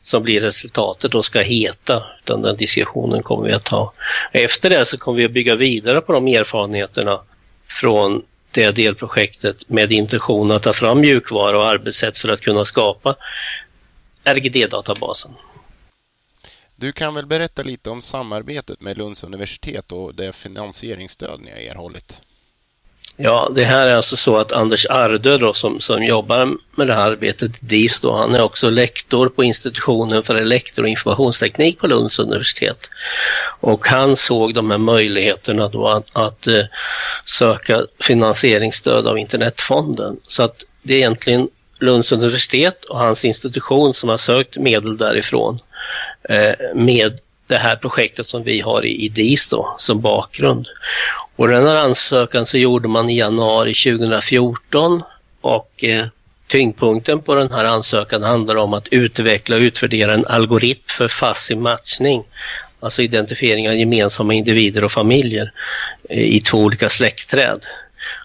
som 0.02 0.22
blir 0.22 0.40
resultatet 0.40 1.12
då 1.12 1.22
ska 1.22 1.40
heta, 1.40 2.02
utan 2.22 2.42
den 2.42 2.56
diskussionen 2.56 3.22
kommer 3.22 3.48
vi 3.48 3.52
att 3.52 3.64
ta. 3.64 3.92
Efter 4.32 4.70
det 4.70 4.84
så 4.84 4.98
kommer 4.98 5.18
vi 5.18 5.24
att 5.24 5.32
bygga 5.32 5.54
vidare 5.54 6.00
på 6.00 6.12
de 6.12 6.28
erfarenheterna 6.28 7.20
från 7.66 8.22
det 8.50 8.70
delprojektet 8.70 9.56
med 9.66 9.92
intention 9.92 10.50
att 10.50 10.62
ta 10.62 10.72
fram 10.72 11.00
mjukvara 11.00 11.58
och 11.58 11.66
arbetssätt 11.66 12.18
för 12.18 12.28
att 12.28 12.40
kunna 12.40 12.64
skapa 12.64 13.16
RGD-databasen. 14.24 15.30
Du 16.76 16.92
kan 16.92 17.14
väl 17.14 17.26
berätta 17.26 17.62
lite 17.62 17.90
om 17.90 18.02
samarbetet 18.02 18.80
med 18.80 18.98
Lunds 18.98 19.24
universitet 19.24 19.92
och 19.92 20.14
det 20.14 20.32
finansieringsstöd 20.32 21.40
ni 21.40 21.50
har 21.50 21.58
erhållit? 21.58 22.16
Ja, 23.16 23.50
det 23.54 23.64
här 23.64 23.86
är 23.86 23.94
alltså 23.94 24.16
så 24.16 24.36
att 24.36 24.52
Anders 24.52 24.86
Ardö 24.90 25.38
då, 25.38 25.54
som, 25.54 25.80
som 25.80 26.04
jobbar 26.04 26.56
med 26.76 26.86
det 26.86 26.94
här 26.94 27.10
arbetet, 27.10 27.52
DIS 27.60 28.00
då, 28.00 28.12
han 28.12 28.34
är 28.34 28.42
också 28.42 28.70
lektor 28.70 29.28
på 29.28 29.44
institutionen 29.44 30.22
för 30.22 30.34
elektro 30.34 30.82
och 30.82 30.88
informationsteknik 30.88 31.78
på 31.78 31.86
Lunds 31.86 32.18
universitet. 32.18 32.90
Och 33.60 33.86
han 33.86 34.16
såg 34.16 34.54
de 34.54 34.70
här 34.70 34.78
möjligheterna 34.78 35.68
då 35.68 35.88
att, 35.88 36.06
att 36.12 36.46
eh, 36.46 36.64
söka 37.24 37.86
finansieringsstöd 38.00 39.06
av 39.06 39.18
Internetfonden. 39.18 40.16
Så 40.26 40.42
att 40.42 40.64
det 40.82 40.94
är 40.94 40.98
egentligen 40.98 41.48
Lunds 41.78 42.12
universitet 42.12 42.84
och 42.84 42.98
hans 42.98 43.24
institution 43.24 43.94
som 43.94 44.08
har 44.08 44.16
sökt 44.16 44.56
medel 44.56 44.96
därifrån 44.96 45.60
Eh, 46.28 46.54
med 46.74 47.18
det 47.46 47.56
här 47.56 47.76
projektet 47.76 48.26
som 48.26 48.42
vi 48.42 48.60
har 48.60 48.84
i, 48.84 49.08
DIS 49.08 49.48
då, 49.48 49.76
som 49.78 50.00
bakgrund. 50.00 50.68
Och 51.36 51.48
den 51.48 51.66
här 51.66 51.76
ansökan 51.76 52.46
så 52.46 52.58
gjorde 52.58 52.88
man 52.88 53.10
i 53.10 53.18
januari 53.18 53.74
2014 53.74 55.02
och 55.40 55.84
eh, 55.84 56.06
tyngdpunkten 56.46 57.22
på 57.22 57.34
den 57.34 57.52
här 57.52 57.64
ansökan 57.64 58.22
handlar 58.22 58.56
om 58.56 58.74
att 58.74 58.88
utveckla 58.88 59.56
och 59.56 59.62
utvärdera 59.62 60.12
en 60.12 60.26
algoritm 60.26 60.82
för 60.86 61.08
fast 61.08 61.50
matchning. 61.50 62.24
Alltså 62.80 63.02
identifiering 63.02 63.68
av 63.68 63.74
gemensamma 63.74 64.34
individer 64.34 64.84
och 64.84 64.92
familjer 64.92 65.52
eh, 66.08 66.24
i 66.24 66.40
två 66.40 66.58
olika 66.58 66.88
släktträd. 66.88 67.66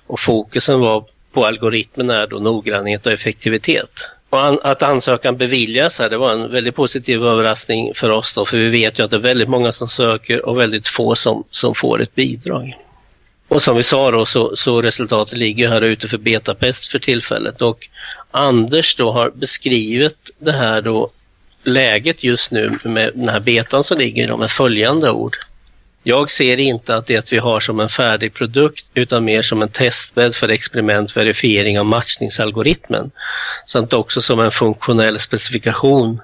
Och 0.07 0.19
fokusen 0.19 0.79
var 0.79 1.05
på 1.33 1.45
algoritmen 1.45 2.09
är 2.09 2.27
då 2.27 2.39
noggrannhet 2.39 3.05
och 3.05 3.11
effektivitet. 3.11 4.09
Och 4.29 4.69
att 4.71 4.83
ansökan 4.83 5.37
beviljas 5.37 5.99
här, 5.99 6.09
det 6.09 6.17
var 6.17 6.31
en 6.31 6.51
väldigt 6.51 6.75
positiv 6.75 7.23
överraskning 7.23 7.93
för 7.95 8.09
oss 8.09 8.33
då, 8.33 8.45
för 8.45 8.57
vi 8.57 8.69
vet 8.69 8.99
ju 8.99 9.03
att 9.03 9.11
det 9.11 9.17
är 9.17 9.21
väldigt 9.21 9.49
många 9.49 9.71
som 9.71 9.87
söker 9.87 10.45
och 10.45 10.59
väldigt 10.59 10.87
få 10.87 11.15
som, 11.15 11.43
som 11.51 11.75
får 11.75 12.01
ett 12.01 12.15
bidrag. 12.15 12.73
Och 13.47 13.61
som 13.61 13.75
vi 13.75 13.83
sa 13.83 14.11
då 14.11 14.25
så, 14.25 14.55
så 14.55 14.81
resultatet 14.81 15.37
ligger 15.37 15.69
här 15.69 15.81
ute 15.81 16.07
för 16.07 16.17
betapest 16.17 16.91
för 16.91 16.99
tillfället 16.99 17.61
och 17.61 17.87
Anders 18.31 18.95
då 18.95 19.11
har 19.11 19.29
beskrivit 19.29 20.29
det 20.39 20.51
här 20.51 20.81
då 20.81 21.09
läget 21.63 22.23
just 22.23 22.51
nu 22.51 22.79
med 22.83 23.11
den 23.15 23.29
här 23.29 23.39
betan 23.39 23.83
som 23.83 23.97
ligger 23.97 24.27
då 24.27 24.37
med 24.37 24.51
följande 24.51 25.11
ord. 25.11 25.37
Jag 26.03 26.31
ser 26.31 26.59
inte 26.59 26.95
att 26.95 27.05
det 27.05 27.31
vi 27.31 27.37
har 27.37 27.59
som 27.59 27.79
en 27.79 27.89
färdig 27.89 28.33
produkt 28.33 28.85
utan 28.93 29.25
mer 29.25 29.41
som 29.41 29.61
en 29.61 29.69
testbädd 29.69 30.35
för 30.35 30.49
experiment 30.49 31.17
verifiering 31.17 31.79
av 31.79 31.85
matchningsalgoritmen 31.85 33.11
samt 33.65 33.93
också 33.93 34.21
som 34.21 34.39
en 34.39 34.51
funktionell 34.51 35.19
specifikation 35.19 36.21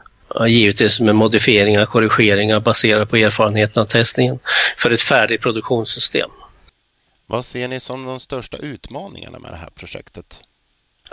givetvis 0.48 1.00
med 1.00 1.16
modifieringar 1.16 1.84
och 1.84 1.90
korrigeringar 1.90 2.60
baserat 2.60 3.10
på 3.10 3.18
erfarenheten 3.18 3.82
av 3.82 3.86
testningen 3.86 4.40
för 4.78 4.92
ett 4.92 5.02
färdigt 5.02 5.42
produktionssystem. 5.42 6.30
Vad 7.28 7.46
ser 7.46 7.68
ni 7.68 7.80
som 7.80 8.06
de 8.06 8.20
största 8.20 8.58
utmaningarna 8.58 9.40
med 9.40 9.52
det 9.52 9.58
här 9.58 9.70
projektet? 9.76 10.40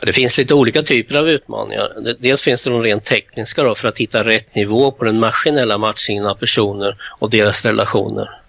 Det 0.02 0.12
finns 0.12 0.38
lite 0.38 0.54
olika 0.54 0.82
typer 0.82 1.14
av 1.14 1.28
utmaningar. 1.28 2.14
Dels 2.18 2.42
finns 2.42 2.64
det 2.64 2.70
de 2.70 2.82
rent 2.82 3.04
tekniska 3.04 3.62
då, 3.62 3.74
för 3.74 3.88
att 3.88 3.98
hitta 3.98 4.24
rätt 4.24 4.54
nivå 4.54 4.90
på 4.90 5.04
den 5.04 5.20
maskinella 5.20 5.78
matchningen 5.78 6.26
av 6.26 6.34
personer 6.34 6.96
och 7.18 7.30
deras 7.30 7.64
relationer. 7.64 8.41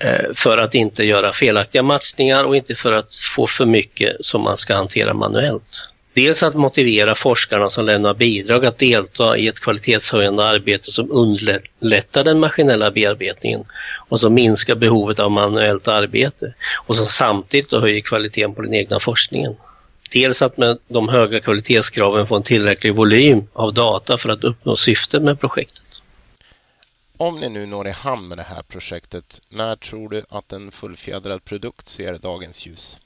Eh, 0.00 0.34
för 0.34 0.58
att 0.58 0.74
inte 0.74 1.02
göra 1.02 1.32
felaktiga 1.32 1.82
matchningar 1.82 2.44
och 2.44 2.56
inte 2.56 2.74
för 2.74 2.92
att 2.92 3.14
få 3.14 3.46
för 3.46 3.66
mycket 3.66 4.16
som 4.20 4.42
man 4.42 4.56
ska 4.56 4.74
hantera 4.74 5.14
manuellt. 5.14 5.92
Dels 6.12 6.42
att 6.42 6.54
motivera 6.54 7.14
forskarna 7.14 7.70
som 7.70 7.84
lämnar 7.84 8.14
bidrag 8.14 8.66
att 8.66 8.78
delta 8.78 9.36
i 9.36 9.48
ett 9.48 9.60
kvalitetshöjande 9.60 10.44
arbete 10.44 10.92
som 10.92 11.12
underlättar 11.12 12.24
den 12.24 12.40
maskinella 12.40 12.90
bearbetningen 12.90 13.64
och 14.08 14.20
som 14.20 14.34
minskar 14.34 14.74
behovet 14.74 15.20
av 15.20 15.30
manuellt 15.30 15.88
arbete 15.88 16.54
och 16.86 16.96
som 16.96 17.06
samtidigt 17.06 17.72
höjer 17.72 18.00
kvaliteten 18.00 18.54
på 18.54 18.62
den 18.62 18.74
egna 18.74 19.00
forskningen. 19.00 19.56
Dels 20.12 20.42
att 20.42 20.56
med 20.56 20.78
de 20.88 21.08
höga 21.08 21.40
kvalitetskraven 21.40 22.26
få 22.26 22.36
en 22.36 22.42
tillräcklig 22.42 22.94
volym 22.94 23.46
av 23.52 23.74
data 23.74 24.18
för 24.18 24.28
att 24.28 24.44
uppnå 24.44 24.76
syftet 24.76 25.22
med 25.22 25.40
projektet. 25.40 25.82
Om 27.20 27.40
ni 27.40 27.48
nu 27.48 27.66
når 27.66 27.88
i 27.88 27.90
hamn 27.90 28.28
med 28.28 28.38
det 28.38 28.42
här 28.42 28.62
projektet, 28.62 29.40
när 29.48 29.76
tror 29.76 30.08
du 30.08 30.24
att 30.28 30.52
en 30.52 30.70
fullfjädrad 30.70 31.44
produkt 31.44 31.88
ser 31.88 32.18
dagens 32.18 32.66
ljus? 32.66 32.98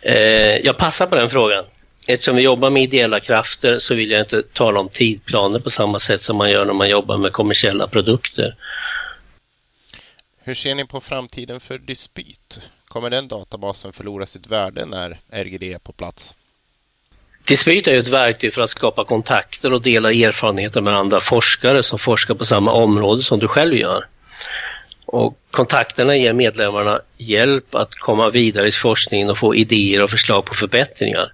Eh, 0.00 0.56
jag 0.56 0.78
passar 0.78 1.06
på 1.06 1.14
den 1.14 1.30
frågan. 1.30 1.64
Eftersom 2.06 2.36
vi 2.36 2.42
jobbar 2.42 2.70
med 2.70 2.82
ideella 2.82 3.20
krafter 3.20 3.78
så 3.78 3.94
vill 3.94 4.10
jag 4.10 4.20
inte 4.20 4.42
tala 4.42 4.80
om 4.80 4.88
tidplaner 4.88 5.58
på 5.58 5.70
samma 5.70 6.00
sätt 6.00 6.22
som 6.22 6.36
man 6.36 6.50
gör 6.50 6.64
när 6.64 6.72
man 6.72 6.88
jobbar 6.88 7.18
med 7.18 7.32
kommersiella 7.32 7.86
produkter. 7.86 8.56
Hur 10.38 10.54
ser 10.54 10.74
ni 10.74 10.84
på 10.84 11.00
framtiden 11.00 11.60
för 11.60 11.78
Dispyt? 11.78 12.60
Kommer 12.88 13.10
den 13.10 13.28
databasen 13.28 13.92
förlora 13.92 14.26
sitt 14.26 14.46
värde 14.46 14.86
när 14.86 15.20
RGD 15.30 15.62
är 15.62 15.78
på 15.78 15.92
plats? 15.92 16.34
Dispyt 17.44 17.88
är 17.88 17.98
ett 17.98 18.08
verktyg 18.08 18.54
för 18.54 18.62
att 18.62 18.70
skapa 18.70 19.04
kontakter 19.04 19.72
och 19.72 19.82
dela 19.82 20.12
erfarenheter 20.12 20.80
med 20.80 20.96
andra 20.96 21.20
forskare 21.20 21.82
som 21.82 21.98
forskar 21.98 22.34
på 22.34 22.44
samma 22.44 22.72
område 22.72 23.22
som 23.22 23.38
du 23.38 23.48
själv 23.48 23.74
gör. 23.74 24.06
Och 25.06 25.38
kontakterna 25.50 26.16
ger 26.16 26.32
medlemmarna 26.32 27.00
hjälp 27.16 27.74
att 27.74 27.94
komma 27.94 28.30
vidare 28.30 28.68
i 28.68 28.72
forskningen 28.72 29.30
och 29.30 29.38
få 29.38 29.54
idéer 29.54 30.02
och 30.02 30.10
förslag 30.10 30.44
på 30.44 30.54
förbättringar. 30.54 31.32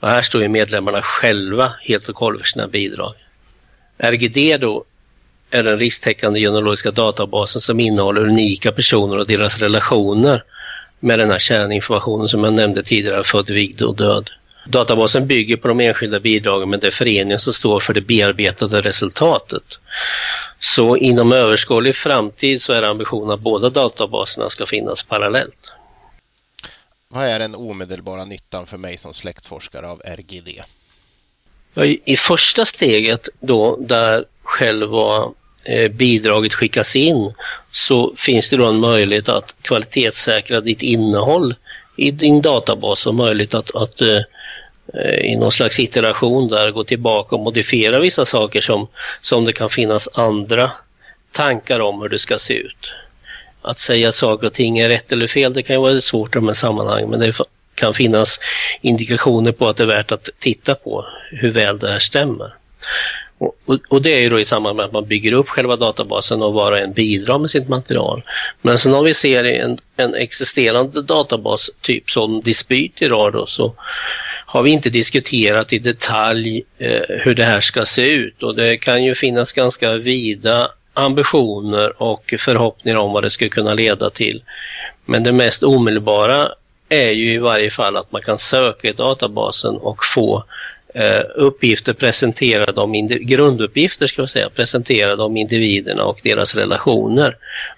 Och 0.00 0.08
här 0.08 0.22
står 0.22 0.42
ju 0.42 0.48
medlemmarna 0.48 1.02
själva 1.02 1.72
helt 1.82 2.08
och 2.08 2.18
hållet 2.18 2.40
för 2.40 2.48
sina 2.48 2.68
bidrag. 2.68 3.14
RGD 3.98 4.60
då 4.60 4.84
är 5.50 5.62
den 5.62 5.78
risktäckande 5.78 6.40
genealogiska 6.40 6.90
databasen 6.90 7.60
som 7.60 7.80
innehåller 7.80 8.26
unika 8.26 8.72
personer 8.72 9.18
och 9.18 9.26
deras 9.26 9.62
relationer 9.62 10.44
med 11.00 11.18
den 11.18 11.30
här 11.30 11.38
kärninformationen 11.38 12.28
som 12.28 12.44
jag 12.44 12.52
nämnde 12.52 12.82
tidigare, 12.82 13.24
född, 13.24 13.50
vigd 13.50 13.82
och 13.82 13.96
död. 13.96 14.30
Databasen 14.64 15.26
bygger 15.26 15.56
på 15.56 15.68
de 15.68 15.80
enskilda 15.80 16.20
bidragen 16.20 16.70
men 16.70 16.80
det 16.80 16.86
är 16.86 16.90
föreningen 16.90 17.40
som 17.40 17.52
står 17.52 17.80
för 17.80 17.94
det 17.94 18.00
bearbetade 18.00 18.80
resultatet. 18.80 19.78
Så 20.60 20.96
inom 20.96 21.32
överskådlig 21.32 21.96
framtid 21.96 22.62
så 22.62 22.72
är 22.72 22.82
ambitionen 22.82 23.30
att 23.30 23.40
båda 23.40 23.70
databaserna 23.70 24.50
ska 24.50 24.66
finnas 24.66 25.02
parallellt. 25.02 25.72
Vad 27.08 27.26
är 27.26 27.38
den 27.38 27.54
omedelbara 27.54 28.24
nyttan 28.24 28.66
för 28.66 28.76
mig 28.76 28.96
som 28.96 29.14
släktforskare 29.14 29.88
av 29.88 30.02
RGD? 30.04 30.48
I 32.04 32.16
första 32.16 32.64
steget 32.64 33.28
då 33.40 33.76
där 33.76 34.24
själva 34.42 35.32
eh, 35.64 35.90
bidraget 35.90 36.54
skickas 36.54 36.96
in 36.96 37.34
så 37.72 38.14
finns 38.16 38.50
det 38.50 38.56
då 38.56 38.66
en 38.66 38.80
möjlighet 38.80 39.28
att 39.28 39.54
kvalitetssäkra 39.62 40.60
ditt 40.60 40.82
innehåll 40.82 41.54
i 41.96 42.10
din 42.10 42.42
databas 42.42 43.06
och 43.06 43.14
möjlighet 43.14 43.54
att, 43.54 43.74
att 43.74 44.00
eh, 44.00 44.08
Eh, 44.08 44.24
Eh, 44.94 45.32
i 45.32 45.36
någon 45.36 45.52
slags 45.52 45.78
iteration 45.80 46.48
där 46.48 46.70
gå 46.70 46.84
tillbaka 46.84 47.36
och 47.36 47.42
modifiera 47.42 48.00
vissa 48.00 48.24
saker 48.24 48.60
som, 48.60 48.88
som 49.20 49.44
det 49.44 49.52
kan 49.52 49.70
finnas 49.70 50.08
andra 50.12 50.70
tankar 51.32 51.80
om 51.80 52.02
hur 52.02 52.08
det 52.08 52.18
ska 52.18 52.38
se 52.38 52.54
ut. 52.54 52.92
Att 53.62 53.80
säga 53.80 54.08
att 54.08 54.14
saker 54.14 54.46
och 54.46 54.52
ting 54.52 54.78
är 54.78 54.88
rätt 54.88 55.12
eller 55.12 55.26
fel, 55.26 55.54
det 55.54 55.62
kan 55.62 55.76
ju 55.76 55.82
vara 55.82 56.00
svårt 56.00 56.36
i 56.36 56.38
de 56.38 56.46
här 56.46 56.54
sammanhangen, 56.54 57.10
men 57.10 57.20
det 57.20 57.34
kan 57.74 57.94
finnas 57.94 58.38
indikationer 58.80 59.52
på 59.52 59.68
att 59.68 59.76
det 59.76 59.82
är 59.82 59.86
värt 59.86 60.12
att 60.12 60.28
titta 60.38 60.74
på 60.74 61.06
hur 61.30 61.50
väl 61.50 61.78
det 61.78 61.90
här 61.90 61.98
stämmer. 61.98 62.54
Och, 63.38 63.56
och, 63.64 63.78
och, 63.88 64.02
det 64.02 64.10
är 64.10 64.20
ju 64.20 64.28
då 64.30 64.40
i 64.40 64.44
samband 64.44 64.76
med 64.76 64.84
att 64.84 64.92
man 64.92 65.06
bygger 65.06 65.32
upp 65.32 65.48
själva 65.48 65.76
databasen 65.76 66.42
och 66.42 66.52
var 66.52 66.72
och 66.72 66.78
en 66.78 66.92
bidrar 66.92 67.38
med 67.38 67.50
sitt 67.50 67.68
material. 67.68 68.22
Men 68.62 68.78
sen 68.78 68.94
om 68.94 69.04
vi 69.04 69.14
ser 69.14 69.44
en, 69.44 69.78
en 69.96 70.14
existerande 70.14 71.02
databas, 71.02 71.70
typ 71.80 72.10
som 72.10 72.40
Dispyt 72.40 73.02
idag 73.02 73.32
då, 73.32 73.46
så 73.46 73.74
har 74.52 74.62
vi 74.62 74.70
inte 74.70 74.90
diskuterat 74.90 75.72
i 75.72 75.78
detalj 75.78 76.64
eh, 76.78 77.02
hur 77.08 77.34
det 77.34 77.44
här 77.44 77.60
ska 77.60 77.86
se 77.86 78.08
ut 78.08 78.42
och 78.42 78.54
det 78.54 78.76
kan 78.76 79.04
ju 79.04 79.14
finnas 79.14 79.52
ganska 79.52 79.92
vida 79.92 80.70
ambitioner 80.94 82.02
och 82.02 82.34
förhoppningar 82.38 82.98
om 82.98 83.12
vad 83.12 83.22
det 83.22 83.30
skulle 83.30 83.50
kunna 83.50 83.74
leda 83.74 84.10
till. 84.10 84.42
Men 85.04 85.22
det 85.22 85.32
mest 85.32 85.62
omedelbara 85.62 86.48
är 86.88 87.10
ju 87.10 87.34
i 87.34 87.38
varje 87.38 87.70
fall 87.70 87.96
att 87.96 88.12
man 88.12 88.22
kan 88.22 88.38
söka 88.38 88.88
i 88.88 88.92
databasen 88.92 89.76
och 89.76 90.04
få 90.14 90.44
eh, 90.94 91.22
uppgifter 91.34 91.92
presenterade 91.92 92.80
om 92.80 93.08
grunduppgifter 93.20 94.06
ska 94.06 94.22
jag 94.22 94.30
säga, 94.30 94.50
presenterade 94.50 95.22
om 95.22 95.36
individerna 95.36 96.04
och 96.04 96.20
deras 96.22 96.54
relationer. 96.54 97.36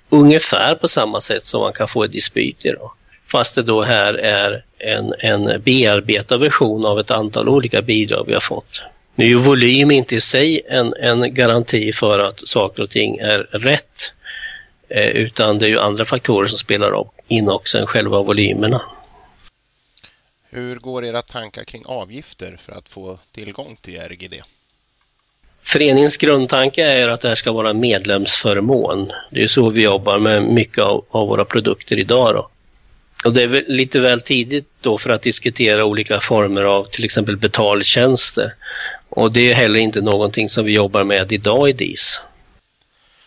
Ungefär 0.08 0.74
på 0.74 0.88
samma 0.88 1.20
sätt 1.20 1.46
som 1.46 1.60
man 1.60 1.72
kan 1.72 1.88
få 1.88 2.04
ett 2.04 2.12
dispyt 2.12 2.64
idag. 2.64 2.90
Fast 3.26 3.54
det 3.54 3.62
då 3.62 3.82
här 3.82 4.14
är 4.14 4.64
en, 4.82 5.14
en 5.18 5.62
bearbetad 5.62 6.38
version 6.38 6.86
av 6.86 7.00
ett 7.00 7.10
antal 7.10 7.48
olika 7.48 7.82
bidrag 7.82 8.24
vi 8.26 8.32
har 8.32 8.40
fått. 8.40 8.82
Nu 9.14 9.24
är 9.24 9.28
ju 9.28 9.38
volym 9.38 9.90
inte 9.90 10.16
i 10.16 10.20
sig 10.20 10.62
en, 10.68 10.94
en 10.94 11.34
garanti 11.34 11.92
för 11.92 12.18
att 12.18 12.48
saker 12.48 12.82
och 12.82 12.90
ting 12.90 13.18
är 13.18 13.38
rätt. 13.38 14.12
Eh, 14.88 15.06
utan 15.06 15.58
det 15.58 15.66
är 15.66 15.70
ju 15.70 15.78
andra 15.78 16.04
faktorer 16.04 16.46
som 16.46 16.58
spelar 16.58 17.04
in 17.28 17.48
också 17.48 17.78
än 17.78 17.86
själva 17.86 18.22
volymerna. 18.22 18.82
Hur 20.50 20.76
går 20.76 21.04
era 21.04 21.22
tankar 21.22 21.64
kring 21.64 21.82
avgifter 21.86 22.56
för 22.62 22.72
att 22.72 22.88
få 22.88 23.18
tillgång 23.32 23.76
till 23.80 24.00
RGD? 24.00 24.34
Föreningens 25.62 26.16
grundtanke 26.16 26.84
är 26.84 27.08
att 27.08 27.20
det 27.20 27.28
här 27.28 27.34
ska 27.34 27.52
vara 27.52 27.72
medlemsförmån. 27.72 29.12
Det 29.30 29.42
är 29.42 29.48
så 29.48 29.70
vi 29.70 29.82
jobbar 29.82 30.18
med 30.18 30.42
mycket 30.42 30.84
av, 30.84 31.04
av 31.10 31.28
våra 31.28 31.44
produkter 31.44 31.98
idag. 31.98 32.34
Då. 32.34 32.48
Och 33.24 33.32
det 33.32 33.42
är 33.42 33.64
lite 33.68 34.00
väl 34.00 34.20
tidigt 34.20 34.68
då 34.80 34.98
för 34.98 35.10
att 35.10 35.22
diskutera 35.22 35.84
olika 35.84 36.20
former 36.20 36.62
av 36.62 36.84
till 36.84 37.04
exempel 37.04 37.36
betaltjänster. 37.36 38.54
Och 39.08 39.32
det 39.32 39.50
är 39.50 39.54
heller 39.54 39.80
inte 39.80 40.00
någonting 40.00 40.48
som 40.48 40.64
vi 40.64 40.72
jobbar 40.72 41.04
med 41.04 41.32
idag 41.32 41.68
i 41.68 41.72
DIS. 41.72 42.20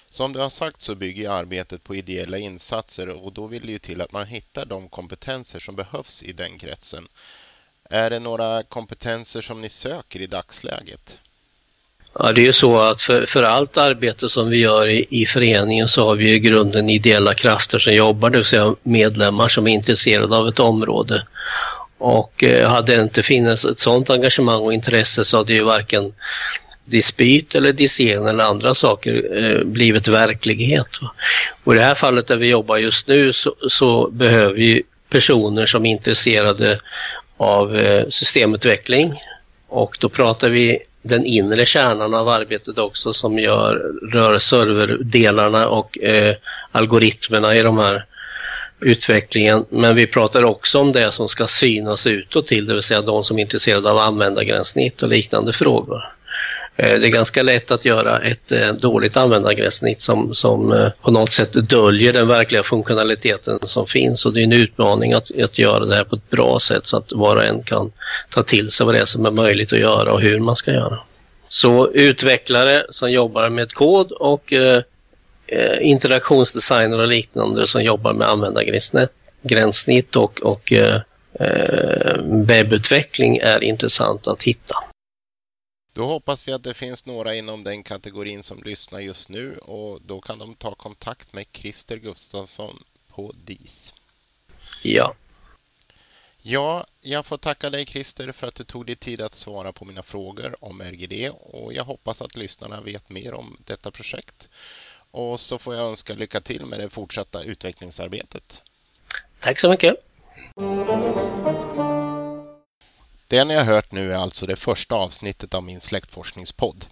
Som 0.09 0.33
du 0.33 0.39
har 0.39 0.49
sagt 0.49 0.81
så 0.81 0.95
bygger 0.95 1.29
arbetet 1.29 1.83
på 1.83 1.95
ideella 1.95 2.37
insatser 2.37 3.09
och 3.09 3.33
då 3.33 3.47
vill 3.47 3.65
det 3.65 3.71
ju 3.71 3.79
till 3.79 4.01
att 4.01 4.11
man 4.11 4.27
hittar 4.27 4.65
de 4.65 4.89
kompetenser 4.89 5.59
som 5.59 5.75
behövs 5.75 6.23
i 6.23 6.31
den 6.31 6.59
kretsen. 6.59 7.07
Är 7.89 8.09
det 8.09 8.19
några 8.19 8.63
kompetenser 8.63 9.41
som 9.41 9.61
ni 9.61 9.69
söker 9.69 10.21
i 10.21 10.27
dagsläget? 10.27 11.17
Ja, 12.19 12.31
det 12.31 12.41
är 12.41 12.45
ju 12.45 12.53
så 12.53 12.77
att 12.77 13.01
för, 13.01 13.25
för 13.25 13.43
allt 13.43 13.77
arbete 13.77 14.29
som 14.29 14.49
vi 14.49 14.57
gör 14.57 14.87
i, 14.87 15.05
i 15.09 15.25
föreningen 15.25 15.87
så 15.87 16.05
har 16.05 16.15
vi 16.15 16.31
i 16.31 16.39
grunden 16.39 16.89
ideella 16.89 17.33
krafter 17.33 17.79
som 17.79 17.93
jobbar, 17.93 18.29
det 18.29 18.37
vill 18.37 18.45
säga 18.45 18.75
medlemmar 18.83 19.49
som 19.49 19.67
är 19.67 19.73
intresserade 19.73 20.37
av 20.37 20.47
ett 20.47 20.59
område. 20.59 21.25
Och 21.97 22.43
eh, 22.43 22.69
hade 22.69 22.95
det 22.95 23.01
inte 23.01 23.23
funnits 23.23 23.65
ett 23.65 23.79
sådant 23.79 24.09
engagemang 24.09 24.61
och 24.61 24.73
intresse 24.73 25.25
så 25.25 25.37
hade 25.37 25.53
ju 25.53 25.63
varken 25.63 26.13
dispyt 26.85 27.55
eller 27.55 27.73
discen 27.73 28.27
eller 28.27 28.43
andra 28.43 28.75
saker 28.75 29.43
eh, 29.43 29.63
blivit 29.63 30.07
verklighet. 30.07 30.89
Och 31.63 31.73
I 31.73 31.77
det 31.77 31.83
här 31.83 31.95
fallet 31.95 32.27
där 32.27 32.37
vi 32.37 32.47
jobbar 32.47 32.77
just 32.77 33.07
nu 33.07 33.33
så, 33.33 33.55
så 33.69 34.09
behöver 34.09 34.53
vi 34.53 34.83
personer 35.09 35.65
som 35.65 35.85
är 35.85 35.91
intresserade 35.91 36.79
av 37.37 37.77
eh, 37.77 38.07
systemutveckling 38.09 39.21
och 39.67 39.97
då 39.99 40.09
pratar 40.09 40.49
vi 40.49 40.79
den 41.05 41.25
inre 41.25 41.65
kärnan 41.65 42.13
av 42.13 42.29
arbetet 42.29 42.77
också 42.77 43.13
som 43.13 43.39
gör, 43.39 43.93
rör 44.11 44.39
serverdelarna 44.39 45.67
och 45.67 45.99
eh, 45.99 46.35
algoritmerna 46.71 47.55
i 47.55 47.61
de 47.61 47.77
här 47.77 48.05
utvecklingen. 48.79 49.65
Men 49.69 49.95
vi 49.95 50.07
pratar 50.07 50.45
också 50.45 50.79
om 50.79 50.91
det 50.91 51.11
som 51.11 51.29
ska 51.29 51.47
synas 51.47 52.07
utåt 52.07 52.47
till, 52.47 52.65
det 52.65 52.73
vill 52.73 52.83
säga 52.83 53.01
de 53.01 53.23
som 53.23 53.37
är 53.37 53.41
intresserade 53.41 53.91
av 53.91 53.97
användargränssnitt 53.97 55.03
och 55.03 55.09
liknande 55.09 55.53
frågor. 55.53 56.14
Eh, 56.77 56.99
det 56.99 57.07
är 57.07 57.11
ganska 57.11 57.43
lätt 57.43 57.71
att 57.71 57.85
göra 57.85 58.19
ett 58.19 58.51
eh, 58.51 58.73
dåligt 58.73 59.17
användargränssnitt 59.17 60.01
som, 60.01 60.35
som 60.35 60.71
eh, 60.71 60.89
på 61.01 61.11
något 61.11 61.31
sätt 61.31 61.69
döljer 61.69 62.13
den 62.13 62.27
verkliga 62.27 62.63
funktionaliteten 62.63 63.59
som 63.67 63.87
finns 63.87 64.25
och 64.25 64.33
det 64.33 64.39
är 64.39 64.43
en 64.43 64.53
utmaning 64.53 65.13
att, 65.13 65.39
att 65.43 65.59
göra 65.59 65.85
det 65.85 65.95
här 65.95 66.03
på 66.03 66.15
ett 66.15 66.29
bra 66.29 66.59
sätt 66.59 66.87
så 66.87 66.97
att 66.97 67.11
var 67.11 67.35
och 67.35 67.43
en 67.43 67.63
kan 67.63 67.91
ta 68.29 68.43
till 68.43 68.71
sig 68.71 68.85
vad 68.85 68.95
det 68.95 69.01
är 69.01 69.05
som 69.05 69.25
är 69.25 69.31
möjligt 69.31 69.73
att 69.73 69.79
göra 69.79 70.13
och 70.13 70.21
hur 70.21 70.39
man 70.39 70.55
ska 70.55 70.71
göra. 70.71 70.99
Så 71.47 71.91
utvecklare 71.91 72.85
som 72.89 73.11
jobbar 73.11 73.49
med 73.49 73.73
kod 73.73 74.11
och 74.11 74.53
eh, 74.53 74.81
interaktionsdesigner 75.81 76.99
och 76.99 77.07
liknande 77.07 77.67
som 77.67 77.83
jobbar 77.83 78.13
med 78.13 78.27
användargränssnitt 78.27 80.15
och, 80.15 80.41
och 80.41 80.73
eh, 80.73 81.01
webbutveckling 82.23 83.37
är 83.37 83.63
intressant 83.63 84.27
att 84.27 84.43
hitta. 84.43 84.75
Då 85.95 86.05
hoppas 86.05 86.47
vi 86.47 86.51
att 86.51 86.63
det 86.63 86.73
finns 86.73 87.05
några 87.05 87.35
inom 87.35 87.63
den 87.63 87.83
kategorin 87.83 88.43
som 88.43 88.63
lyssnar 88.63 88.99
just 88.99 89.29
nu 89.29 89.57
och 89.57 90.01
då 90.01 90.21
kan 90.21 90.39
de 90.39 90.55
ta 90.55 90.75
kontakt 90.75 91.33
med 91.33 91.45
Christer 91.51 91.97
Gustafsson 91.97 92.83
på 93.07 93.33
DIS. 93.45 93.93
Ja. 94.81 95.15
Ja, 96.37 96.85
jag 97.01 97.25
får 97.25 97.37
tacka 97.37 97.69
dig 97.69 97.85
Christer 97.85 98.31
för 98.31 98.47
att 98.47 98.55
du 98.55 98.63
tog 98.63 98.85
dig 98.85 98.95
tid 98.95 99.21
att 99.21 99.35
svara 99.35 99.71
på 99.71 99.85
mina 99.85 100.03
frågor 100.03 100.55
om 100.59 100.81
RGD 100.81 101.29
och 101.29 101.73
jag 101.73 101.83
hoppas 101.83 102.21
att 102.21 102.35
lyssnarna 102.35 102.81
vet 102.81 103.09
mer 103.09 103.33
om 103.33 103.57
detta 103.65 103.91
projekt. 103.91 104.49
Och 105.11 105.39
så 105.39 105.57
får 105.57 105.75
jag 105.75 105.89
önska 105.89 106.13
lycka 106.13 106.41
till 106.41 106.65
med 106.65 106.79
det 106.79 106.89
fortsatta 106.89 107.43
utvecklingsarbetet. 107.43 108.61
Tack 109.39 109.59
så 109.59 109.69
mycket. 109.69 109.95
Det 113.27 113.45
ni 113.45 113.55
har 113.55 113.63
hört 113.63 113.91
nu 113.91 114.11
är 114.11 114.15
alltså 114.15 114.45
det 114.45 114.55
första 114.55 114.95
avsnittet 114.95 115.53
av 115.53 115.63
min 115.63 115.81
släktforskningspodd. 115.81 116.85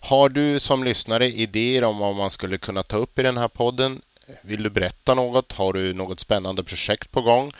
Har 0.00 0.28
du 0.28 0.58
som 0.58 0.84
lyssnare 0.84 1.26
idéer 1.26 1.84
om 1.84 1.98
vad 1.98 2.16
man 2.16 2.30
skulle 2.30 2.58
kunna 2.58 2.82
ta 2.82 2.96
upp 2.96 3.18
i 3.18 3.22
den 3.22 3.36
här 3.36 3.48
podden? 3.48 4.02
Vill 4.42 4.62
du 4.62 4.70
berätta 4.70 5.14
något? 5.14 5.52
Har 5.52 5.72
du 5.72 5.94
något 5.94 6.20
spännande 6.20 6.64
projekt 6.64 7.10
på 7.10 7.22
gång? 7.22 7.52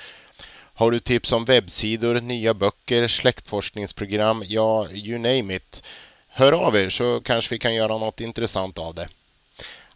Har 0.74 0.90
du 0.90 1.00
tips 1.00 1.32
om 1.32 1.44
webbsidor, 1.44 2.20
nya 2.20 2.54
böcker, 2.54 3.08
släktforskningsprogram, 3.08 4.44
ja, 4.46 4.90
you 4.90 5.18
name 5.18 5.54
it. 5.54 5.82
Hör 6.28 6.52
av 6.52 6.76
er 6.76 6.90
så 6.90 7.20
kanske 7.20 7.54
vi 7.54 7.58
kan 7.58 7.74
göra 7.74 7.98
något 7.98 8.20
intressant 8.20 8.78
av 8.78 8.94
det. 8.94 9.08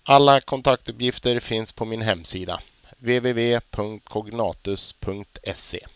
Alla 0.03 0.41
kontaktuppgifter 0.41 1.41
finns 1.41 1.73
på 1.73 1.85
min 1.85 2.03
hemsida 2.03 2.61
www.cognatus.se. 2.99 5.87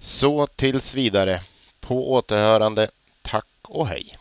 Så 0.00 0.46
tills 0.46 0.94
vidare. 0.94 1.42
På 1.80 2.12
återhörande. 2.12 2.90
Tack 3.22 3.46
och 3.62 3.86
hej. 3.88 4.18